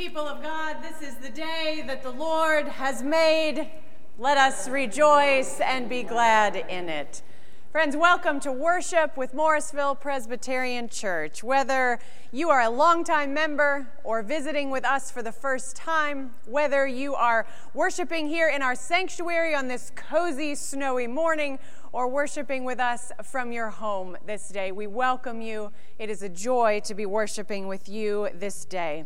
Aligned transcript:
People 0.00 0.26
of 0.26 0.42
God, 0.42 0.78
this 0.82 1.06
is 1.06 1.16
the 1.16 1.28
day 1.28 1.84
that 1.86 2.02
the 2.02 2.10
Lord 2.10 2.66
has 2.66 3.02
made. 3.02 3.68
Let 4.18 4.38
us 4.38 4.66
rejoice 4.66 5.60
and 5.60 5.90
be 5.90 6.04
glad 6.04 6.56
in 6.56 6.88
it. 6.88 7.20
Friends, 7.70 7.94
welcome 7.98 8.40
to 8.40 8.50
worship 8.50 9.18
with 9.18 9.34
Morrisville 9.34 9.94
Presbyterian 9.94 10.88
Church. 10.88 11.44
Whether 11.44 11.98
you 12.32 12.48
are 12.48 12.62
a 12.62 12.70
longtime 12.70 13.34
member 13.34 13.92
or 14.02 14.22
visiting 14.22 14.70
with 14.70 14.86
us 14.86 15.10
for 15.10 15.22
the 15.22 15.32
first 15.32 15.76
time, 15.76 16.34
whether 16.46 16.86
you 16.86 17.14
are 17.14 17.46
worshiping 17.74 18.26
here 18.26 18.48
in 18.48 18.62
our 18.62 18.74
sanctuary 18.74 19.54
on 19.54 19.68
this 19.68 19.92
cozy, 19.94 20.54
snowy 20.54 21.08
morning, 21.08 21.58
or 21.92 22.08
worshiping 22.08 22.64
with 22.64 22.80
us 22.80 23.12
from 23.22 23.52
your 23.52 23.68
home 23.68 24.16
this 24.24 24.48
day, 24.48 24.72
we 24.72 24.86
welcome 24.86 25.42
you. 25.42 25.70
It 25.98 26.08
is 26.08 26.22
a 26.22 26.30
joy 26.30 26.80
to 26.84 26.94
be 26.94 27.04
worshiping 27.04 27.68
with 27.68 27.86
you 27.86 28.30
this 28.32 28.64
day. 28.64 29.04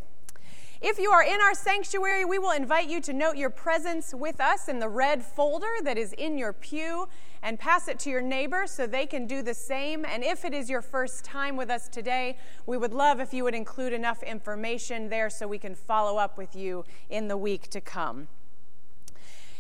If 0.87 0.99
you 0.99 1.13
are 1.13 1.23
in 1.23 1.41
our 1.41 1.55
sanctuary, 1.55 2.27
we 2.27 2.39
will 2.39 2.51
invite 2.51 2.91
you 2.91 3.01
to 3.01 3.15
note 3.15 3.39
your 3.39 3.49
presence 3.49 4.13
with 4.13 4.39
us 4.39 4.69
in 4.69 4.81
the 4.81 4.89
red 4.91 5.25
folder 5.25 5.67
that 5.83 5.97
is 5.97 6.13
in 6.13 6.37
your 6.37 6.53
pew 6.53 7.09
and 7.43 7.59
pass 7.59 7.89
it 7.89 7.99
to 8.01 8.11
your 8.11 8.21
neighbor 8.21 8.67
so 8.67 8.87
they 8.87 9.07
can 9.07 9.27
do 9.27 9.41
the 9.41 9.55
same. 9.55 10.05
And 10.05 10.23
if 10.23 10.45
it 10.45 10.53
is 10.53 10.69
your 10.69 10.83
first 10.83 11.25
time 11.25 11.57
with 11.57 11.71
us 11.71 11.89
today, 11.89 12.37
we 12.67 12.77
would 12.77 12.93
love 12.93 13.19
if 13.19 13.33
you 13.33 13.45
would 13.45 13.55
include 13.55 13.95
enough 13.95 14.23
information 14.23 15.09
there 15.09 15.31
so 15.31 15.49
we 15.49 15.59
can 15.59 15.75
follow 15.75 16.19
up 16.19 16.37
with 16.37 16.55
you 16.55 16.85
in 17.09 17.29
the 17.29 17.37
week 17.39 17.71
to 17.71 17.81
come. 17.81 18.29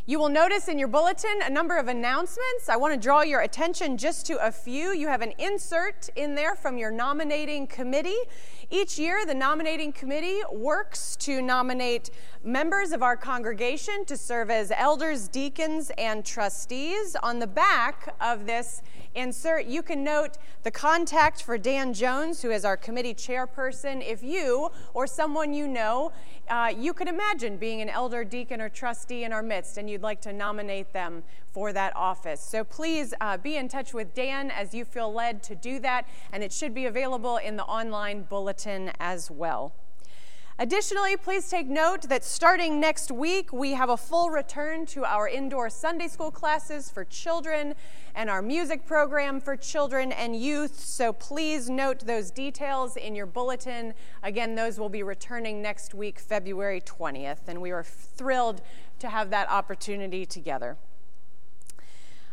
You 0.06 0.18
will 0.18 0.28
notice 0.28 0.68
in 0.68 0.78
your 0.78 0.88
bulletin 0.88 1.40
a 1.46 1.48
number 1.48 1.78
of 1.78 1.88
announcements. 1.88 2.68
I 2.68 2.76
want 2.76 2.92
to 2.92 3.00
draw 3.00 3.22
your 3.22 3.40
attention 3.40 3.96
just 3.96 4.26
to 4.26 4.46
a 4.46 4.52
few. 4.52 4.92
You 4.92 5.08
have 5.08 5.22
an 5.22 5.32
insert 5.38 6.10
in 6.14 6.34
there 6.34 6.54
from 6.54 6.76
your 6.76 6.90
nominating 6.90 7.66
committee. 7.66 8.18
Each 8.70 8.98
year, 8.98 9.24
the 9.24 9.32
nominating 9.32 9.94
committee 9.94 10.42
works 10.52 11.16
to 11.20 11.40
nominate 11.40 12.10
members 12.44 12.92
of 12.92 13.02
our 13.02 13.16
congregation 13.16 14.04
to 14.04 14.14
serve 14.18 14.50
as 14.50 14.70
elders, 14.76 15.26
deacons, 15.26 15.90
and 15.96 16.22
trustees. 16.22 17.16
On 17.22 17.38
the 17.38 17.46
back 17.46 18.14
of 18.20 18.44
this 18.44 18.82
insert, 19.14 19.66
you 19.66 19.82
can 19.82 20.05
note 20.05 20.38
the 20.62 20.70
contact 20.70 21.43
for 21.43 21.58
Dan 21.58 21.94
Jones, 21.94 22.43
who 22.43 22.50
is 22.50 22.64
our 22.64 22.76
committee 22.76 23.14
chairperson. 23.14 24.06
If 24.06 24.22
you 24.22 24.70
or 24.93 25.06
someone 25.06 25.52
you 25.52 25.69
know 25.69 26.12
uh, 26.49 26.72
you 26.76 26.93
could 26.93 27.08
imagine 27.08 27.56
being 27.56 27.81
an 27.81 27.88
elder, 27.88 28.25
deacon, 28.25 28.61
or 28.61 28.69
trustee 28.69 29.25
in 29.25 29.32
our 29.32 29.43
midst, 29.43 29.78
and 29.78 29.88
you'd 29.88 30.02
like 30.02 30.20
to 30.22 30.32
nominate 30.32 30.93
them 30.93 31.22
for 31.52 31.72
that 31.72 31.94
office. 31.96 32.40
So 32.40 32.64
please 32.64 33.14
uh, 33.20 33.38
be 33.38 33.56
in 33.56 33.69
touch 33.69 33.94
with 33.94 34.14
Dan 34.14 34.50
as 34.50 34.75
you 34.75 34.84
feel 34.84 35.12
led 35.12 35.43
to 35.44 35.55
do 35.55 35.78
that, 35.81 36.06
and 36.32 36.43
it 36.43 36.52
should 36.52 36.75
be 36.75 36.87
available 36.87 37.38
in 37.38 37.56
the 37.56 37.64
online 37.64 38.22
bulletin 38.22 38.93
as 39.00 39.31
well. 39.31 39.72
Additionally, 40.56 41.16
please 41.16 41.48
take 41.50 41.66
note 41.66 42.02
that 42.02 42.22
starting 42.22 42.78
next 42.78 43.10
week, 43.10 43.52
we 43.52 43.72
have 43.72 43.90
a 43.90 43.96
full 43.96 44.30
return 44.30 44.86
to 44.86 45.04
our 45.04 45.26
indoor 45.26 45.68
Sunday 45.68 46.06
school 46.06 46.30
classes 46.30 46.88
for 46.88 47.04
children 47.04 47.74
and 48.14 48.30
our 48.30 48.40
music 48.40 48.86
program 48.86 49.40
for 49.40 49.56
children 49.56 50.12
and 50.12 50.36
youth. 50.36 50.78
So 50.78 51.12
please 51.12 51.68
note 51.68 52.06
those 52.06 52.30
details 52.30 52.96
in 52.96 53.16
your 53.16 53.26
bulletin. 53.26 53.94
Again, 54.22 54.54
those 54.54 54.78
will 54.78 54.88
be 54.88 55.02
returning 55.02 55.60
next 55.60 55.92
week, 55.92 56.20
February 56.20 56.80
20th, 56.80 57.48
and 57.48 57.60
we 57.60 57.72
are 57.72 57.82
thrilled 57.82 58.62
to 59.00 59.08
have 59.08 59.30
that 59.30 59.50
opportunity 59.50 60.24
together. 60.24 60.76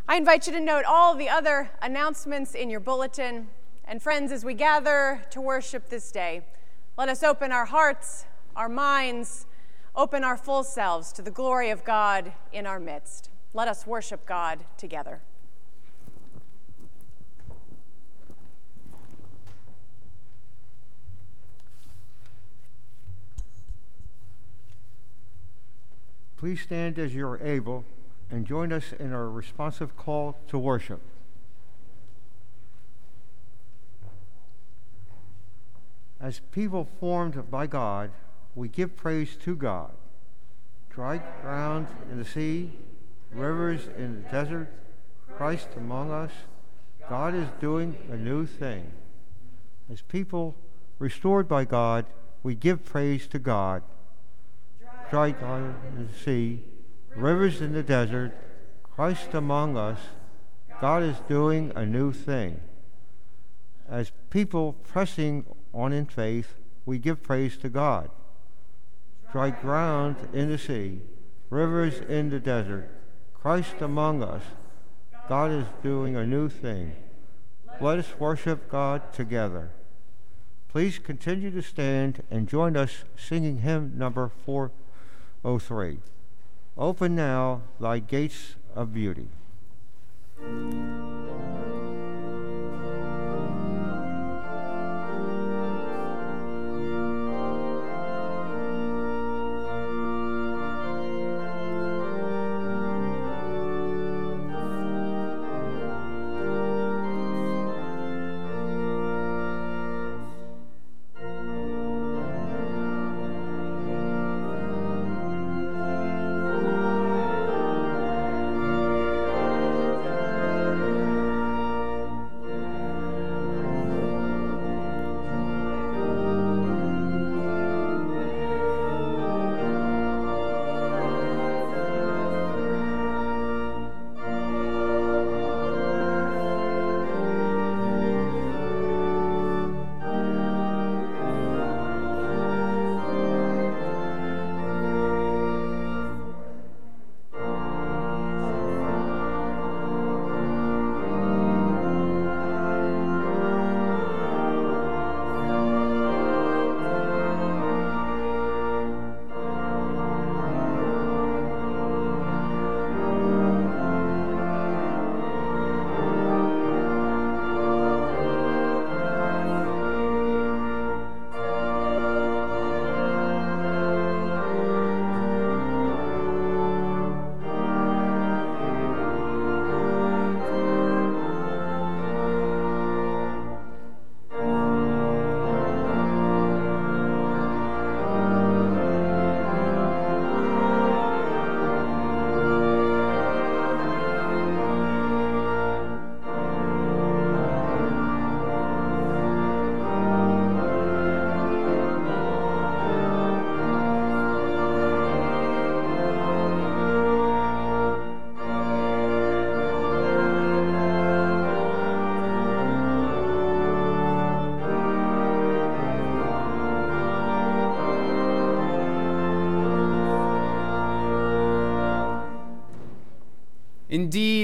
I 0.07 0.18
invite 0.18 0.45
you 0.45 0.53
to 0.53 0.59
note 0.59 0.85
all 0.85 1.15
the 1.15 1.29
other 1.29 1.71
announcements 1.81 2.53
in 2.53 2.69
your 2.69 2.81
bulletin. 2.81 3.47
And 3.83 4.00
friends, 4.00 4.31
as 4.31 4.45
we 4.45 4.53
gather 4.53 5.23
to 5.31 5.41
worship 5.41 5.89
this 5.89 6.12
day, 6.12 6.44
let 6.98 7.10
us 7.10 7.24
open 7.24 7.52
our 7.52 7.66
hearts, 7.66 8.26
our 8.56 8.70
minds, 8.70 9.46
open 9.96 10.24
our 10.24 10.38
full 10.38 10.64
selves 10.64 11.12
to 11.14 11.22
the 11.22 11.32
glory 11.32 11.70
of 11.70 11.84
God 11.84 12.34
in 12.52 12.66
our 12.66 12.80
midst. 12.80 13.30
Let 13.54 13.68
us 13.68 13.88
worship 13.88 14.26
God 14.26 14.66
together. 14.78 15.22
Please 26.38 26.62
stand 26.62 26.98
as 26.98 27.14
you 27.14 27.28
are 27.28 27.40
able 27.40 27.86
and 28.32 28.48
join 28.48 28.74
us 28.74 28.94
in 28.94 29.14
our 29.14 29.30
responsive 29.30 29.96
call 29.96 30.38
to 30.48 30.58
worship. 30.58 31.00
As 36.21 36.39
people 36.51 36.88
formed 37.00 37.50
by 37.50 37.65
God, 37.65 38.12
we 38.53 38.68
give 38.68 38.95
praise 38.95 39.35
to 39.38 39.56
God. 39.56 39.91
Dry 40.89 41.19
ground 41.41 41.88
in 42.12 42.19
the 42.19 42.25
sea, 42.25 42.73
rivers 43.33 43.88
in 43.97 44.21
the 44.21 44.29
desert, 44.29 44.69
Christ 45.35 45.69
among 45.75 46.12
us, 46.12 46.31
God 47.09 47.33
is 47.33 47.47
doing 47.59 47.97
a 48.12 48.15
new 48.15 48.45
thing. 48.45 48.91
As 49.91 50.01
people 50.01 50.56
restored 51.00 51.47
by 51.47 51.65
God, 51.65 52.06
we 52.44 52.53
give 52.53 52.85
praise 52.85 53.25
to 53.27 53.39
God. 53.39 53.81
Dry 55.09 55.31
ground 55.31 55.75
in 55.97 56.07
the 56.07 56.13
sea, 56.13 56.63
rivers 57.15 57.62
in 57.62 57.73
the 57.73 57.83
desert, 57.83 58.33
Christ 58.83 59.33
among 59.33 59.75
us, 59.75 60.00
God 60.79 61.01
is 61.03 61.18
doing 61.27 61.71
a 61.75 61.85
new 61.85 62.12
thing. 62.12 62.59
As 63.89 64.12
people 64.29 64.73
pressing 64.83 65.45
on 65.73 65.94
in 65.94 66.06
faith, 66.06 66.56
we 66.85 66.97
give 66.97 67.23
praise 67.23 67.57
to 67.57 67.69
God. 67.69 68.09
Dry 69.31 69.50
ground 69.50 70.18
in 70.33 70.50
the 70.50 70.57
sea, 70.57 71.01
rivers 71.50 72.00
in 72.00 72.29
the 72.29 72.39
desert, 72.39 72.89
Christ 73.33 73.75
among 73.81 74.21
us, 74.23 74.44
God 75.29 75.51
is 75.51 75.65
doing 75.81 76.15
a 76.15 76.25
new 76.25 76.50
thing. 76.50 76.95
Let 77.79 78.00
us 78.00 78.19
worship 78.19 78.69
God 78.69 79.13
together. 79.13 79.71
Please 80.68 81.00
continue 81.00 81.51
to 81.51 81.62
stand 81.62 82.23
and 82.29 82.47
join 82.47 82.77
us 82.77 83.03
singing 83.18 83.59
hymn 83.59 83.94
number 83.97 84.31
403. 84.45 86.00
Open 86.77 87.15
now 87.15 87.62
thy 87.79 88.00
gates 88.00 88.56
of 88.75 88.94
beauty. 88.94 89.27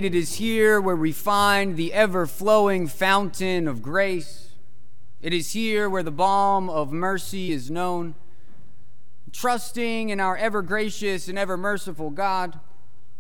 It 0.08 0.16
is 0.16 0.36
here 0.36 0.80
where 0.80 0.96
we 0.96 1.12
find 1.12 1.76
the 1.76 1.92
ever 1.92 2.26
flowing 2.26 2.88
fountain 2.88 3.68
of 3.68 3.82
grace. 3.82 4.52
It 5.22 5.34
is 5.34 5.52
here 5.52 5.90
where 5.90 6.02
the 6.02 6.12
balm 6.12 6.70
of 6.70 6.94
mercy 6.94 7.52
is 7.52 7.70
known. 7.70 8.16
Trusting 9.34 10.08
in 10.08 10.22
our 10.22 10.38
ever 10.38 10.62
gracious 10.62 11.28
and 11.28 11.38
ever 11.38 11.58
merciful 11.58 12.10
God, 12.10 12.58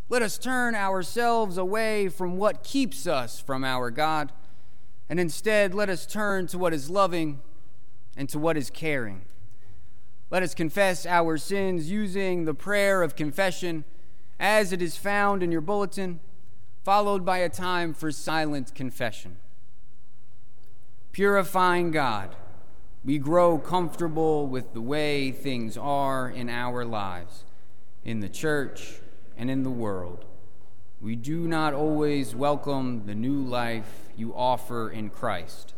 let 0.07 0.21
us 0.21 0.37
turn 0.37 0.75
ourselves 0.75 1.57
away 1.57 2.07
from 2.07 2.37
what 2.37 2.63
keeps 2.63 3.05
us 3.05 3.37
from 3.37 3.65
our 3.65 3.91
God, 3.91 4.31
and 5.09 5.19
instead 5.19 5.75
let 5.75 5.89
us 5.89 6.05
turn 6.05 6.47
to 6.47 6.57
what 6.57 6.73
is 6.73 6.89
loving 6.89 7.41
and 8.15 8.29
to 8.29 8.39
what 8.39 8.55
is 8.55 8.69
caring. 8.69 9.23
Let 10.31 10.41
us 10.41 10.55
confess 10.55 11.05
our 11.05 11.37
sins 11.37 11.91
using 11.91 12.45
the 12.45 12.53
prayer 12.53 13.03
of 13.03 13.17
confession 13.17 13.83
as 14.39 14.71
it 14.71 14.81
is 14.81 14.95
found 14.95 15.43
in 15.43 15.51
your 15.51 15.59
bulletin, 15.59 16.21
followed 16.87 17.25
by 17.25 17.39
a 17.39 17.49
time 17.49 17.93
for 17.93 18.13
silent 18.13 18.73
confession. 18.73 19.35
Purifying 21.11 21.91
God, 21.91 22.33
we 23.03 23.17
grow 23.17 23.57
comfortable 23.57 24.47
with 24.47 24.71
the 24.71 24.79
way 24.79 25.29
things 25.29 25.75
are 25.77 26.29
in 26.29 26.47
our 26.47 26.85
lives, 26.85 27.43
in 28.05 28.21
the 28.21 28.29
church 28.29 29.01
and 29.35 29.51
in 29.51 29.63
the 29.63 29.69
world. 29.69 30.23
We 31.01 31.17
do 31.17 31.45
not 31.45 31.73
always 31.73 32.33
welcome 32.33 33.05
the 33.05 33.15
new 33.15 33.41
life 33.43 34.07
you 34.15 34.33
offer 34.33 34.89
in 34.89 35.09
Christ, 35.09 35.73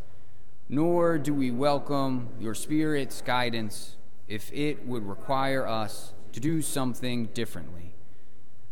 nor 0.69 1.17
do 1.17 1.33
we 1.33 1.49
welcome 1.49 2.29
your 2.39 2.53
Spirit's 2.53 3.23
guidance 3.23 3.95
if 4.27 4.53
it 4.53 4.85
would 4.85 5.07
require 5.07 5.65
us 5.65 6.13
to 6.33 6.39
do 6.39 6.61
something 6.61 7.25
differently. 7.33 7.88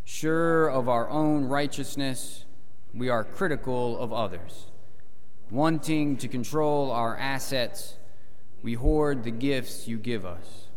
Sure 0.10 0.70
of 0.70 0.88
our 0.88 1.10
own 1.10 1.44
righteousness, 1.44 2.46
we 2.94 3.10
are 3.10 3.26
critical 3.26 4.00
of 4.00 4.14
others. 4.14 4.68
Wanting 5.52 6.16
to 6.16 6.30
control 6.30 6.92
our 6.92 7.18
assets, 7.18 7.98
we 8.64 8.76
hoard 8.76 9.26
the 9.26 9.32
gifts 9.32 9.86
you 9.86 9.98
give 9.98 10.26
us. 10.26 10.70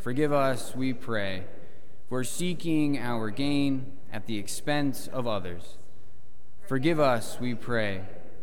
Forgive 0.00 0.32
us, 0.32 0.74
we 0.74 0.92
pray, 0.92 1.44
for 2.08 2.24
seeking 2.24 2.98
our 2.98 3.30
gain 3.30 3.92
at 4.12 4.26
the 4.26 4.38
expense 4.38 5.06
of 5.06 5.28
others. 5.28 5.78
Forgive 6.66 6.98
us, 6.98 7.38
we 7.38 7.54
pray, 7.54 8.02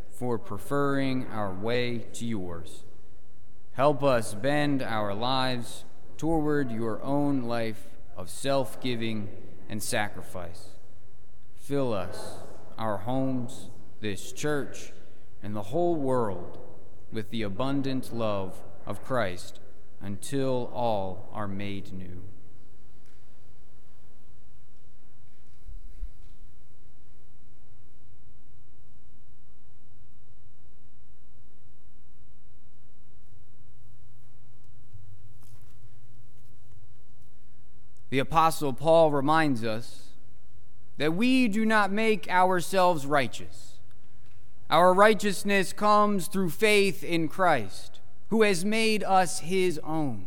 for 0.09 0.39
preferring 0.39 1.27
our 1.27 1.53
way 1.53 2.05
to 2.13 2.25
yours. 2.25 2.85
Help 3.73 4.01
us 4.03 4.33
bend 4.33 4.81
our 4.81 5.13
lives 5.13 5.83
toward 6.15 6.71
your 6.71 7.03
own 7.03 7.41
life 7.41 7.89
of 8.15 8.29
self 8.29 8.79
giving 8.79 9.27
and 9.69 9.81
sacrifice. 9.81 10.69
Fill 11.55 11.93
us, 11.93 12.37
our 12.77 12.97
homes, 12.97 13.69
this 13.99 14.31
church, 14.31 14.93
and 15.43 15.55
the 15.55 15.63
whole 15.63 15.95
world 15.95 16.59
with 17.11 17.29
the 17.29 17.41
abundant 17.41 18.13
love 18.13 18.61
of 18.85 19.03
Christ 19.03 19.59
until 20.01 20.71
all 20.73 21.29
are 21.33 21.47
made 21.47 21.93
new. 21.93 22.21
The 38.09 38.19
Apostle 38.19 38.73
Paul 38.73 39.11
reminds 39.11 39.63
us 39.63 40.09
that 40.97 41.13
we 41.13 41.47
do 41.47 41.65
not 41.65 41.91
make 41.91 42.29
ourselves 42.29 43.05
righteous. 43.05 43.79
Our 44.69 44.93
righteousness 44.93 45.73
comes 45.73 46.27
through 46.27 46.49
faith 46.49 47.03
in 47.03 47.27
Christ, 47.27 47.99
who 48.29 48.41
has 48.41 48.65
made 48.65 49.03
us 49.03 49.39
his 49.39 49.79
own. 49.83 50.25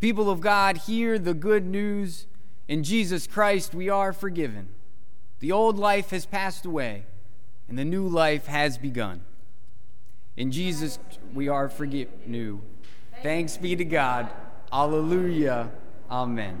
People 0.00 0.28
of 0.28 0.40
God, 0.40 0.78
hear 0.78 1.18
the 1.18 1.34
good 1.34 1.64
news. 1.64 2.26
In 2.66 2.82
Jesus 2.82 3.26
Christ, 3.26 3.74
we 3.74 3.88
are 3.88 4.12
forgiven. 4.12 4.68
The 5.40 5.52
old 5.52 5.78
life 5.78 6.10
has 6.10 6.26
passed 6.26 6.64
away, 6.64 7.04
and 7.68 7.78
the 7.78 7.84
new 7.84 8.06
life 8.06 8.46
has 8.46 8.78
begun. 8.78 9.22
In 10.36 10.50
Jesus, 10.50 10.98
we 11.32 11.48
are 11.48 11.68
forgiven. 11.68 12.14
New. 12.26 12.60
Thanks 13.22 13.56
be 13.56 13.76
to 13.76 13.84
God. 13.84 14.30
Alleluia. 14.72 15.70
Amen. 16.10 16.60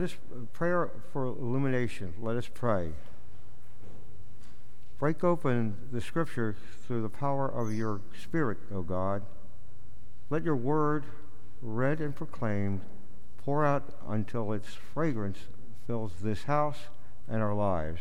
Let 0.00 0.12
us 0.12 0.16
pray 0.54 0.86
for 1.12 1.26
illumination. 1.26 2.14
Let 2.22 2.38
us 2.38 2.48
pray. 2.48 2.92
Break 4.98 5.22
open 5.22 5.76
the 5.92 6.00
scripture 6.00 6.56
through 6.86 7.02
the 7.02 7.10
power 7.10 7.46
of 7.46 7.74
your 7.74 8.00
Spirit, 8.18 8.56
O 8.74 8.80
God. 8.80 9.20
Let 10.30 10.42
your 10.42 10.56
word, 10.56 11.04
read 11.60 12.00
and 12.00 12.16
proclaimed, 12.16 12.80
pour 13.44 13.62
out 13.62 13.94
until 14.08 14.54
its 14.54 14.68
fragrance 14.72 15.40
fills 15.86 16.12
this 16.22 16.44
house 16.44 16.78
and 17.28 17.42
our 17.42 17.54
lives. 17.54 18.00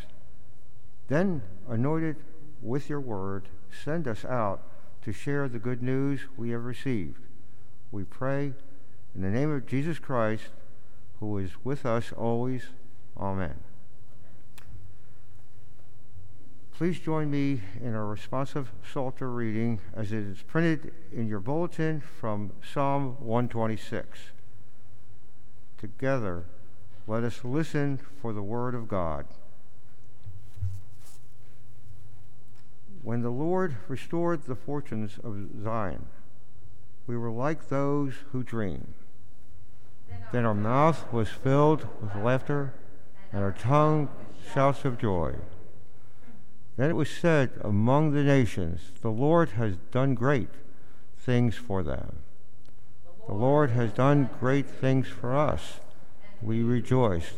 Then, 1.09 1.41
anointed 1.67 2.15
with 2.61 2.89
your 2.89 3.01
word, 3.01 3.49
send 3.83 4.07
us 4.07 4.23
out 4.23 4.61
to 5.01 5.11
share 5.11 5.49
the 5.49 5.59
good 5.59 5.83
news 5.83 6.21
we 6.37 6.51
have 6.51 6.63
received. 6.63 7.19
We 7.91 8.05
pray 8.05 8.53
in 9.13 9.21
the 9.21 9.29
name 9.29 9.51
of 9.51 9.67
Jesus 9.67 9.99
Christ 9.99 10.45
who 11.19 11.37
is 11.37 11.51
with 11.63 11.85
us 11.85 12.11
always. 12.13 12.67
Amen. 13.17 13.55
Please 16.79 16.99
join 16.99 17.29
me 17.29 17.61
in 17.83 17.93
a 17.93 18.05
responsive 18.05 18.71
Psalter 18.89 19.29
reading 19.29 19.81
as 19.93 20.13
it 20.13 20.23
is 20.23 20.41
printed 20.43 20.93
in 21.11 21.27
your 21.27 21.41
bulletin 21.41 21.99
from 21.99 22.53
Psalm 22.63 23.17
126. 23.19 24.19
Together, 25.77 26.45
let 27.05 27.25
us 27.25 27.43
listen 27.43 27.99
for 28.21 28.31
the 28.31 28.41
word 28.41 28.75
of 28.75 28.87
God. 28.87 29.25
When 33.01 33.23
the 33.23 33.29
Lord 33.29 33.75
restored 33.89 34.43
the 34.43 34.55
fortunes 34.55 35.19
of 35.21 35.49
Zion, 35.61 36.05
we 37.07 37.17
were 37.17 37.31
like 37.31 37.67
those 37.67 38.13
who 38.31 38.43
dream. 38.43 38.93
Then 40.31 40.45
our 40.45 40.53
mouth 40.53 41.11
was 41.11 41.29
filled 41.29 41.87
with 42.01 42.15
laughter, 42.15 42.73
and 43.31 43.43
our 43.43 43.51
tongue 43.51 44.09
shouts 44.53 44.85
of 44.85 44.97
joy. 44.97 45.35
Then 46.77 46.89
it 46.89 46.95
was 46.95 47.09
said 47.09 47.51
among 47.61 48.11
the 48.11 48.23
nations, 48.23 48.91
The 49.01 49.09
Lord 49.09 49.49
has 49.51 49.75
done 49.91 50.15
great. 50.15 50.49
things 51.17 51.55
for 51.55 51.83
them. 51.83 52.23
The 53.27 53.33
Lord 53.33 53.71
has 53.71 53.91
done 53.91 54.29
great 54.39 54.65
things 54.65 55.07
for 55.07 55.35
us. 55.35 55.79
We 56.41 56.63
rejoiced. 56.63 57.35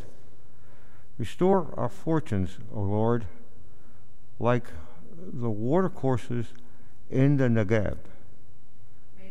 Restore 1.17 1.73
our 1.75 1.89
fortunes, 1.89 2.59
O 2.73 2.81
Lord, 2.81 3.25
like 4.39 4.65
the 5.17 5.49
watercourses 5.49 6.53
in 7.09 7.37
the 7.37 7.49
Negeb. 7.49 7.97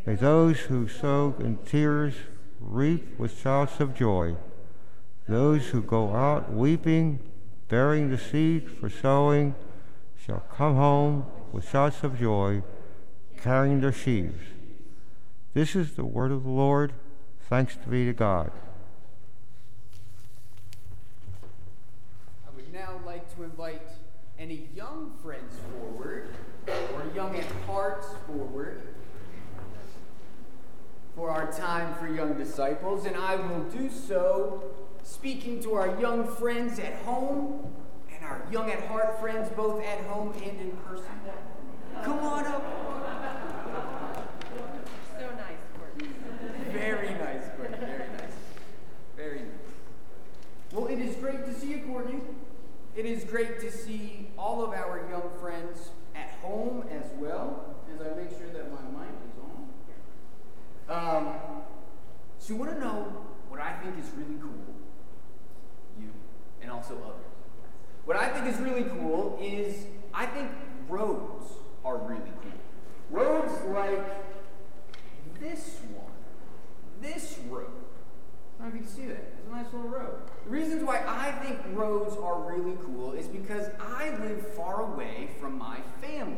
May 0.04 0.16
those 0.16 0.60
who 0.60 0.88
sow 0.88 1.34
in 1.38 1.58
tears 1.58 2.14
reap 2.60 3.18
with 3.18 3.38
shouts 3.40 3.80
of 3.80 3.94
joy. 3.94 4.36
Those 5.28 5.68
who 5.68 5.82
go 5.82 6.14
out 6.14 6.52
weeping, 6.52 7.20
bearing 7.68 8.10
the 8.10 8.18
seed 8.18 8.70
for 8.70 8.90
sowing, 8.90 9.54
shall 10.16 10.44
come 10.54 10.76
home 10.76 11.26
with 11.52 11.68
shouts 11.68 12.02
of 12.02 12.18
joy, 12.18 12.62
carrying 13.40 13.80
their 13.80 13.92
sheaves. 13.92 14.42
This 15.54 15.74
is 15.74 15.94
the 15.94 16.04
word 16.04 16.30
of 16.30 16.44
the 16.44 16.50
Lord. 16.50 16.92
Thanks 17.48 17.76
be 17.88 18.04
to 18.04 18.12
God. 18.12 18.52
I 22.46 22.54
would 22.54 22.72
now 22.72 23.00
like 23.04 23.34
to 23.36 23.42
invite 23.42 23.82
any 24.38 24.68
young 24.74 25.12
friends 25.22 25.54
forward, 25.72 26.28
or 26.66 27.02
young 27.14 27.34
at 27.36 27.46
hearts 27.66 28.06
forward, 28.26 28.82
for 31.20 31.28
our 31.30 31.52
time 31.52 31.94
for 31.96 32.08
young 32.08 32.32
disciples, 32.32 33.04
and 33.04 33.14
I 33.14 33.36
will 33.36 33.64
do 33.64 33.90
so 33.90 34.64
speaking 35.02 35.62
to 35.64 35.74
our 35.74 36.00
young 36.00 36.26
friends 36.26 36.78
at 36.78 36.94
home 37.02 37.70
and 38.10 38.24
our 38.24 38.42
young 38.50 38.70
at 38.70 38.86
heart 38.86 39.20
friends 39.20 39.50
both 39.54 39.84
at 39.84 40.00
home 40.06 40.32
and 40.42 40.58
in 40.58 40.70
person. 40.78 41.04
Come 42.02 42.20
on 42.20 42.46
up. 42.46 42.64
So 45.18 45.28
nice, 45.36 45.60
Courtney. 45.76 46.08
Very 46.72 47.10
nice, 47.10 47.44
Courtney. 47.54 47.76
Very 47.76 48.08
nice. 48.08 48.34
Very 49.14 49.40
nice. 49.40 50.72
Well, 50.72 50.86
it 50.86 51.00
is 51.00 51.16
great 51.16 51.44
to 51.44 51.52
see 51.52 51.72
you, 51.72 51.80
Courtney. 51.80 52.20
It 52.96 53.04
is 53.04 53.24
great 53.24 53.60
to 53.60 53.70
see 53.70 54.28
all 54.38 54.64
of 54.64 54.70
our 54.70 55.06
young 55.10 55.30
friends 55.38 55.90
at 56.16 56.30
home 56.40 56.82
as 56.90 57.10
well, 57.18 57.76
as 57.94 58.00
I 58.00 58.14
make 58.14 58.30
sure 58.30 58.48
that 58.54 58.72
my 58.72 59.04
mic. 59.04 59.19
Um, 60.90 61.34
so, 62.38 62.52
you 62.52 62.58
want 62.58 62.72
to 62.72 62.80
know 62.80 63.02
what 63.48 63.60
I 63.60 63.74
think 63.74 63.96
is 63.96 64.10
really 64.16 64.40
cool? 64.40 64.74
You, 66.00 66.08
and 66.60 66.68
also 66.68 66.94
others. 66.94 67.30
What 68.06 68.16
I 68.16 68.28
think 68.28 68.52
is 68.52 68.60
really 68.60 68.82
cool 68.82 69.38
is 69.40 69.86
I 70.12 70.26
think 70.26 70.50
roads 70.88 71.46
are 71.84 71.96
really 71.96 72.32
cool. 72.42 72.52
Roads 73.10 73.52
like 73.68 74.00
this 75.38 75.78
one, 75.94 76.10
this 77.00 77.38
road. 77.48 77.70
I 78.58 78.64
don't 78.64 78.74
know 78.74 78.80
if 78.80 78.80
you 78.80 78.80
can 78.80 78.88
see 78.88 79.06
that. 79.06 79.32
It's 79.38 79.46
a 79.48 79.50
nice 79.54 79.72
little 79.72 79.88
road. 79.88 80.22
The 80.44 80.50
reasons 80.50 80.82
why 80.82 81.04
I 81.06 81.30
think 81.44 81.60
roads 81.72 82.16
are 82.16 82.40
really 82.52 82.76
cool 82.84 83.12
is 83.12 83.28
because 83.28 83.68
I 83.80 84.10
live 84.18 84.44
far 84.54 84.82
away 84.92 85.30
from 85.40 85.56
my 85.56 85.78
family. 86.00 86.36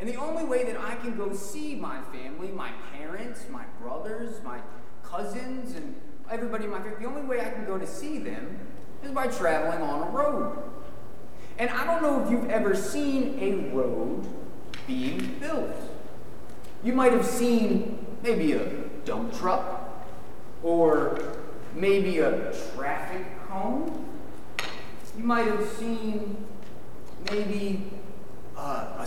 And 0.00 0.08
the 0.08 0.16
only 0.16 0.44
way 0.44 0.64
that 0.64 0.80
I 0.80 0.94
can 0.96 1.16
go 1.16 1.32
see 1.32 1.74
my 1.74 2.00
family, 2.12 2.48
my 2.48 2.70
parents, 2.92 3.46
my 3.50 3.64
brothers, 3.80 4.40
my 4.44 4.60
cousins, 5.02 5.74
and 5.74 5.94
everybody 6.30 6.64
in 6.64 6.70
my 6.70 6.78
family, 6.78 6.98
the 7.00 7.08
only 7.08 7.22
way 7.22 7.40
I 7.40 7.50
can 7.50 7.64
go 7.64 7.78
to 7.78 7.86
see 7.86 8.18
them 8.18 8.58
is 9.02 9.10
by 9.10 9.26
traveling 9.26 9.82
on 9.82 10.06
a 10.06 10.10
road. 10.10 10.62
And 11.58 11.70
I 11.70 11.84
don't 11.84 12.02
know 12.02 12.24
if 12.24 12.30
you've 12.30 12.48
ever 12.50 12.74
seen 12.76 13.38
a 13.40 13.74
road 13.74 14.26
being 14.86 15.36
built. 15.40 15.74
You 16.84 16.92
might 16.92 17.12
have 17.12 17.26
seen 17.26 18.06
maybe 18.22 18.52
a 18.52 18.64
dump 19.04 19.36
truck 19.36 20.06
or 20.62 21.36
maybe 21.74 22.20
a 22.20 22.52
traffic 22.74 23.26
cone. 23.48 24.04
You 25.16 25.24
might 25.24 25.46
have 25.46 25.66
seen 25.66 26.36
maybe 27.30 27.90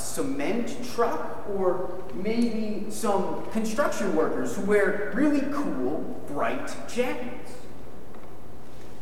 cement 0.01 0.77
truck 0.93 1.47
or 1.49 2.03
maybe 2.13 2.89
some 2.89 3.45
construction 3.51 4.15
workers 4.15 4.55
who 4.55 4.65
wear 4.65 5.11
really 5.15 5.41
cool, 5.53 6.23
bright 6.27 6.67
jackets. 6.87 7.53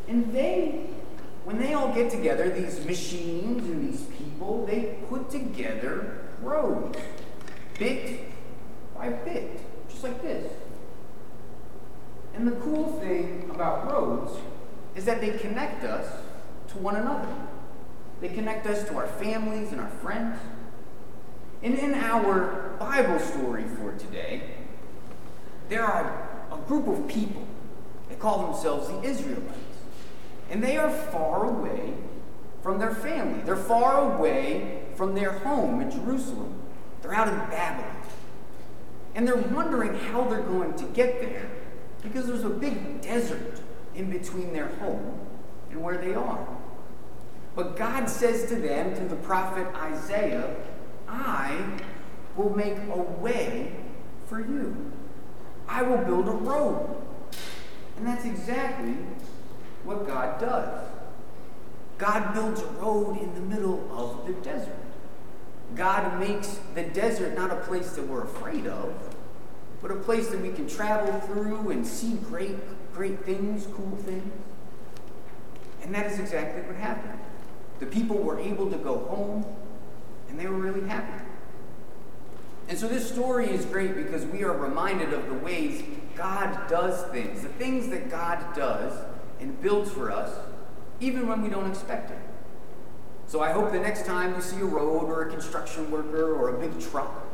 And 0.07 0.33
they, 0.33 0.87
when 1.43 1.59
they 1.59 1.73
all 1.73 1.93
get 1.93 2.11
together, 2.11 2.49
these 2.49 2.85
machines 2.85 3.63
and 3.63 3.91
these 3.91 4.01
people, 4.01 4.65
they 4.65 4.97
put 5.07 5.29
together 5.29 6.25
roads, 6.41 6.97
bit 7.77 8.31
by 8.95 9.09
bit, 9.09 9.59
just 9.89 10.03
like 10.03 10.21
this. 10.21 10.51
And 12.33 12.47
the 12.47 12.55
cool 12.57 12.99
thing 12.99 13.49
about 13.53 13.91
roads 13.91 14.31
is 14.95 15.05
that 15.05 15.21
they 15.21 15.31
connect 15.37 15.83
us 15.83 16.07
to 16.69 16.77
one 16.77 16.95
another. 16.95 17.27
They 18.21 18.29
connect 18.29 18.67
us 18.67 18.87
to 18.89 18.97
our 18.97 19.07
families 19.07 19.71
and 19.71 19.79
our 19.79 19.89
friends. 19.89 20.39
And 21.61 21.77
in 21.77 21.93
our 21.93 22.75
Bible 22.79 23.19
story 23.19 23.63
for 23.63 23.91
today, 23.93 24.41
there 25.67 25.83
are 25.83 26.29
a 26.51 26.57
group 26.67 26.87
of 26.87 27.07
people. 27.07 27.45
They 28.07 28.15
call 28.15 28.51
themselves 28.51 28.87
the 28.87 29.01
Israelites. 29.03 29.57
And 30.49 30.63
they 30.63 30.77
are 30.77 30.89
far 30.89 31.45
away 31.45 31.93
from 32.63 32.79
their 32.79 32.95
family. 32.95 33.41
They're 33.43 33.55
far 33.55 34.15
away 34.15 34.83
from 34.95 35.15
their 35.15 35.31
home 35.31 35.81
in 35.81 35.91
Jerusalem. 35.91 36.55
They're 37.01 37.13
out 37.13 37.27
in 37.27 37.37
Babylon. 37.49 37.95
And 39.15 39.27
they're 39.27 39.35
wondering 39.35 39.95
how 39.95 40.23
they're 40.23 40.41
going 40.41 40.73
to 40.75 40.85
get 40.85 41.21
there 41.21 41.49
because 42.01 42.27
there's 42.27 42.45
a 42.45 42.49
big 42.49 43.01
desert 43.01 43.61
in 43.95 44.09
between 44.09 44.53
their 44.53 44.67
home 44.67 45.19
and 45.71 45.83
where 45.83 45.97
they 45.97 46.13
are. 46.13 46.47
But 47.55 47.75
God 47.75 48.09
says 48.09 48.47
to 48.49 48.55
them, 48.55 48.95
through 48.95 49.09
the 49.09 49.15
prophet 49.17 49.67
Isaiah, 49.75 50.55
I 51.09 51.57
will 52.35 52.55
make 52.55 52.77
a 52.77 53.01
way 53.19 53.73
for 54.27 54.39
you. 54.39 54.91
I 55.67 55.81
will 55.81 55.97
build 55.97 56.27
a 56.27 56.31
road. 56.31 56.95
And 57.97 58.07
that's 58.07 58.25
exactly 58.25 58.95
what 59.83 60.07
God 60.07 60.39
does. 60.39 60.87
God 61.97 62.33
builds 62.33 62.61
a 62.61 62.67
road 62.67 63.21
in 63.21 63.33
the 63.35 63.41
middle 63.41 63.85
of 63.91 64.25
the 64.25 64.33
desert. 64.41 64.75
God 65.75 66.19
makes 66.19 66.59
the 66.73 66.83
desert 66.83 67.35
not 67.35 67.51
a 67.51 67.57
place 67.57 67.91
that 67.91 68.07
we're 68.07 68.23
afraid 68.23 68.65
of, 68.67 68.93
but 69.81 69.91
a 69.91 69.95
place 69.95 70.29
that 70.29 70.41
we 70.41 70.49
can 70.51 70.67
travel 70.67 71.19
through 71.21 71.71
and 71.71 71.85
see 71.85 72.13
great, 72.29 72.55
great 72.93 73.25
things, 73.25 73.67
cool 73.73 73.97
things. 73.97 74.31
And 75.83 75.93
that 75.93 76.11
is 76.11 76.19
exactly 76.19 76.61
what 76.63 76.75
happened. 76.75 77.19
The 77.79 77.85
people 77.85 78.17
were 78.17 78.39
able 78.39 78.69
to 78.71 78.77
go 78.77 78.99
home, 78.99 79.45
and 80.29 80.39
they 80.39 80.47
were 80.47 80.57
really 80.57 80.87
happy. 80.87 81.23
And 82.67 82.77
so 82.77 82.87
this 82.87 83.09
story 83.11 83.49
is 83.49 83.65
great 83.65 83.95
because 83.95 84.25
we 84.25 84.43
are 84.43 84.55
reminded 84.55 85.11
of 85.11 85.27
the 85.27 85.33
ways 85.33 85.83
God 86.15 86.69
does 86.69 87.03
things, 87.11 87.41
the 87.41 87.49
things 87.49 87.89
that 87.89 88.11
God 88.11 88.55
does 88.55 88.93
and 89.39 89.59
builds 89.61 89.91
for 89.91 90.11
us, 90.11 90.37
even 90.99 91.27
when 91.27 91.41
we 91.41 91.49
don't 91.49 91.69
expect 91.69 92.11
it. 92.11 92.19
So 93.25 93.41
I 93.41 93.51
hope 93.51 93.71
the 93.71 93.79
next 93.79 94.05
time 94.05 94.35
you 94.35 94.41
see 94.41 94.59
a 94.59 94.65
road 94.65 95.05
or 95.05 95.27
a 95.27 95.29
construction 95.29 95.89
worker 95.89 96.35
or 96.35 96.55
a 96.55 96.59
big 96.59 96.79
truck, 96.79 97.25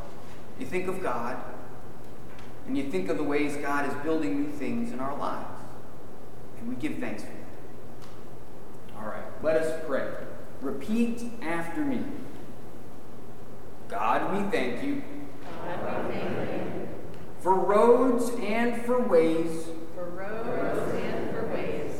you 0.58 0.66
think 0.66 0.88
of 0.88 1.02
God 1.02 1.36
and 2.66 2.76
you 2.76 2.90
think 2.90 3.08
of 3.08 3.16
the 3.16 3.24
ways 3.24 3.56
God 3.56 3.86
is 3.88 3.94
building 4.02 4.42
new 4.42 4.52
things 4.52 4.92
in 4.92 5.00
our 5.00 5.16
lives. 5.16 5.60
And 6.58 6.68
we 6.68 6.76
give 6.76 6.98
thanks 6.98 7.22
for 7.22 7.30
that. 7.30 8.98
All 8.98 9.08
right, 9.08 9.24
let 9.42 9.56
us 9.56 9.84
pray. 9.86 10.08
Repeat 10.60 11.22
after 11.42 11.82
me. 11.82 12.02
God, 13.88 14.36
we 14.36 14.50
thank 14.50 14.82
you. 14.82 15.02
God, 15.42 16.08
we 16.08 16.14
thank 16.14 16.74
you. 16.74 16.88
For 17.40 17.54
roads 17.54 18.30
and 18.40 18.84
for 18.84 19.00
ways. 19.00 19.66
For 19.94 20.04
roads 20.04 20.94
and 20.94 21.30
for 21.30 21.46
ways. 21.54 21.92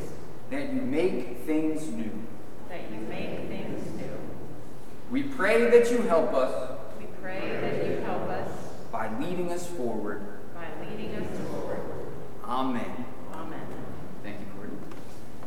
That 0.50 0.72
you 0.72 0.80
make 0.80 1.44
things 1.44 1.86
new. 1.88 2.10
That 2.68 2.90
you 2.90 3.00
make 3.02 3.46
things 3.48 3.86
new. 4.00 4.18
We 5.10 5.22
pray 5.22 5.70
that 5.70 5.90
you 5.92 6.02
help 6.02 6.34
us. 6.34 6.78
We 6.98 7.06
pray 7.22 7.58
that 7.60 7.86
you 7.86 8.04
help 8.04 8.28
us. 8.28 8.50
By 8.90 9.16
leading 9.20 9.52
us 9.52 9.66
forward. 9.66 10.26
By 10.54 10.66
leading 10.84 11.14
us 11.14 11.50
forward. 11.50 11.80
Amen. 12.42 13.04
Amen. 13.32 13.66
Thank 14.24 14.40
you, 14.40 14.46
Courtney. 14.56 14.78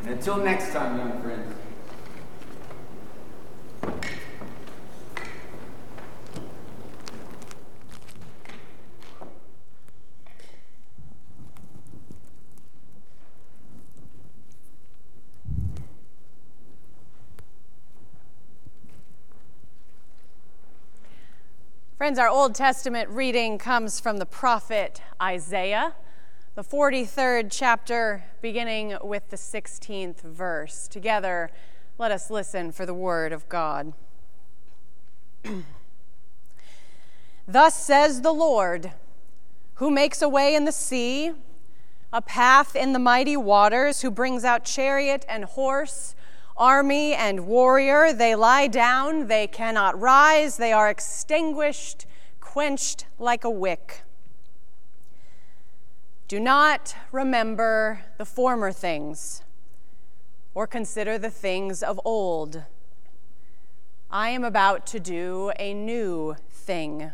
And 0.01 0.09
until 0.11 0.37
next 0.37 0.71
time, 0.71 0.97
young 0.97 1.21
friends. 1.21 1.58
Friends, 21.99 22.17
our 22.17 22.29
Old 22.29 22.55
Testament 22.55 23.09
reading 23.09 23.57
comes 23.57 23.99
from 23.99 24.19
the 24.19 24.25
prophet 24.25 25.01
Isaiah, 25.21 25.95
the 26.55 26.63
43rd 26.63 27.49
chapter, 27.51 28.23
beginning 28.41 28.95
with 29.03 29.29
the 29.31 29.35
16th 29.35 30.21
verse. 30.21 30.87
Together, 30.87 31.51
let 31.97 32.09
us 32.09 32.31
listen 32.31 32.71
for 32.71 32.85
the 32.85 32.93
word 32.93 33.33
of 33.33 33.49
God. 33.49 33.91
Thus 37.45 37.75
says 37.75 38.21
the 38.21 38.31
Lord, 38.31 38.93
who 39.73 39.91
makes 39.91 40.21
a 40.21 40.29
way 40.29 40.55
in 40.55 40.63
the 40.63 40.71
sea, 40.71 41.33
a 42.13 42.21
path 42.21 42.77
in 42.77 42.93
the 42.93 42.99
mighty 42.99 43.35
waters, 43.35 44.03
who 44.03 44.09
brings 44.09 44.45
out 44.45 44.63
chariot 44.63 45.25
and 45.27 45.43
horse 45.43 46.15
army 46.59 47.13
and 47.13 47.47
warrior. 47.47 48.13
They 48.13 48.35
lie 48.35 48.67
down, 48.67 49.27
they 49.27 49.47
cannot 49.47 49.99
rise, 49.99 50.57
they 50.57 50.73
are 50.73 50.89
extinguished, 50.89 52.05
quenched 52.41 53.05
like 53.17 53.43
a 53.43 53.49
wick. 53.49 54.03
Do 56.27 56.39
not 56.39 56.95
remember 57.11 58.01
the 58.17 58.25
former 58.25 58.71
things 58.71 59.43
or 60.53 60.67
consider 60.67 61.17
the 61.17 61.31
things 61.31 61.81
of 61.81 61.99
old. 62.03 62.65
I 64.11 64.29
am 64.29 64.43
about 64.43 64.85
to 64.87 64.99
do 64.99 65.51
a 65.57 65.73
new 65.73 66.35
thing. 66.49 67.11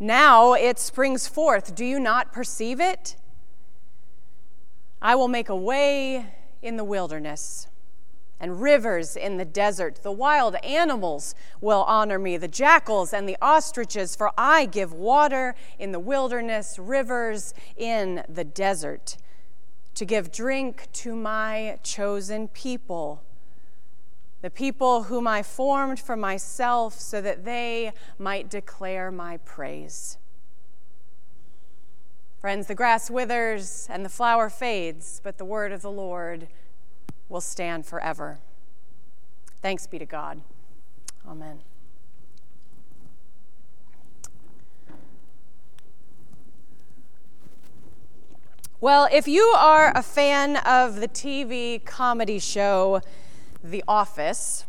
Now 0.00 0.54
it 0.54 0.78
springs 0.78 1.28
forth. 1.28 1.74
Do 1.74 1.84
you 1.84 2.00
not 2.00 2.32
perceive 2.32 2.80
it? 2.80 3.16
I 5.00 5.14
will 5.14 5.28
make 5.28 5.48
a 5.48 5.56
way 5.56 6.34
in 6.60 6.76
the 6.76 6.84
wilderness 6.84 7.68
and 8.40 8.60
rivers 8.60 9.16
in 9.16 9.36
the 9.36 9.44
desert. 9.44 10.00
The 10.02 10.12
wild 10.12 10.56
animals 10.56 11.34
will 11.60 11.84
honor 11.84 12.18
me, 12.18 12.36
the 12.36 12.48
jackals 12.48 13.12
and 13.12 13.28
the 13.28 13.36
ostriches, 13.40 14.16
for 14.16 14.32
I 14.36 14.66
give 14.66 14.92
water 14.92 15.54
in 15.78 15.92
the 15.92 16.00
wilderness, 16.00 16.78
rivers 16.78 17.54
in 17.76 18.24
the 18.28 18.44
desert, 18.44 19.16
to 19.94 20.04
give 20.04 20.32
drink 20.32 20.88
to 20.92 21.14
my 21.14 21.78
chosen 21.82 22.48
people, 22.48 23.22
the 24.42 24.50
people 24.50 25.04
whom 25.04 25.26
I 25.26 25.42
formed 25.42 26.00
for 26.00 26.16
myself, 26.16 26.98
so 26.98 27.20
that 27.20 27.44
they 27.44 27.92
might 28.18 28.50
declare 28.50 29.10
my 29.10 29.38
praise. 29.38 30.18
Friends, 32.40 32.66
the 32.66 32.74
grass 32.74 33.10
withers 33.10 33.86
and 33.88 34.04
the 34.04 34.10
flower 34.10 34.50
fades, 34.50 35.18
but 35.24 35.38
the 35.38 35.46
word 35.46 35.72
of 35.72 35.80
the 35.80 35.90
Lord 35.90 36.48
will 37.28 37.40
stand 37.40 37.86
forever. 37.86 38.38
Thanks 39.62 39.86
be 39.86 39.98
to 39.98 40.06
God. 40.06 40.40
Amen. 41.26 41.60
Well, 48.80 49.08
if 49.10 49.26
you 49.26 49.42
are 49.56 49.92
a 49.94 50.02
fan 50.02 50.58
of 50.58 51.00
the 51.00 51.08
TV 51.08 51.82
comedy 51.86 52.38
show 52.38 53.00
The 53.62 53.82
Office, 53.88 54.66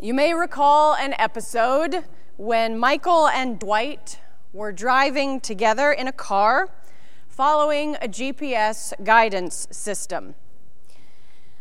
you 0.00 0.14
may 0.14 0.32
recall 0.32 0.94
an 0.94 1.14
episode 1.18 2.04
when 2.36 2.78
Michael 2.78 3.26
and 3.26 3.58
Dwight 3.58 4.20
were 4.52 4.70
driving 4.70 5.40
together 5.40 5.90
in 5.90 6.06
a 6.06 6.12
car 6.12 6.68
following 7.28 7.96
a 7.96 8.06
GPS 8.06 8.92
guidance 9.02 9.66
system. 9.72 10.36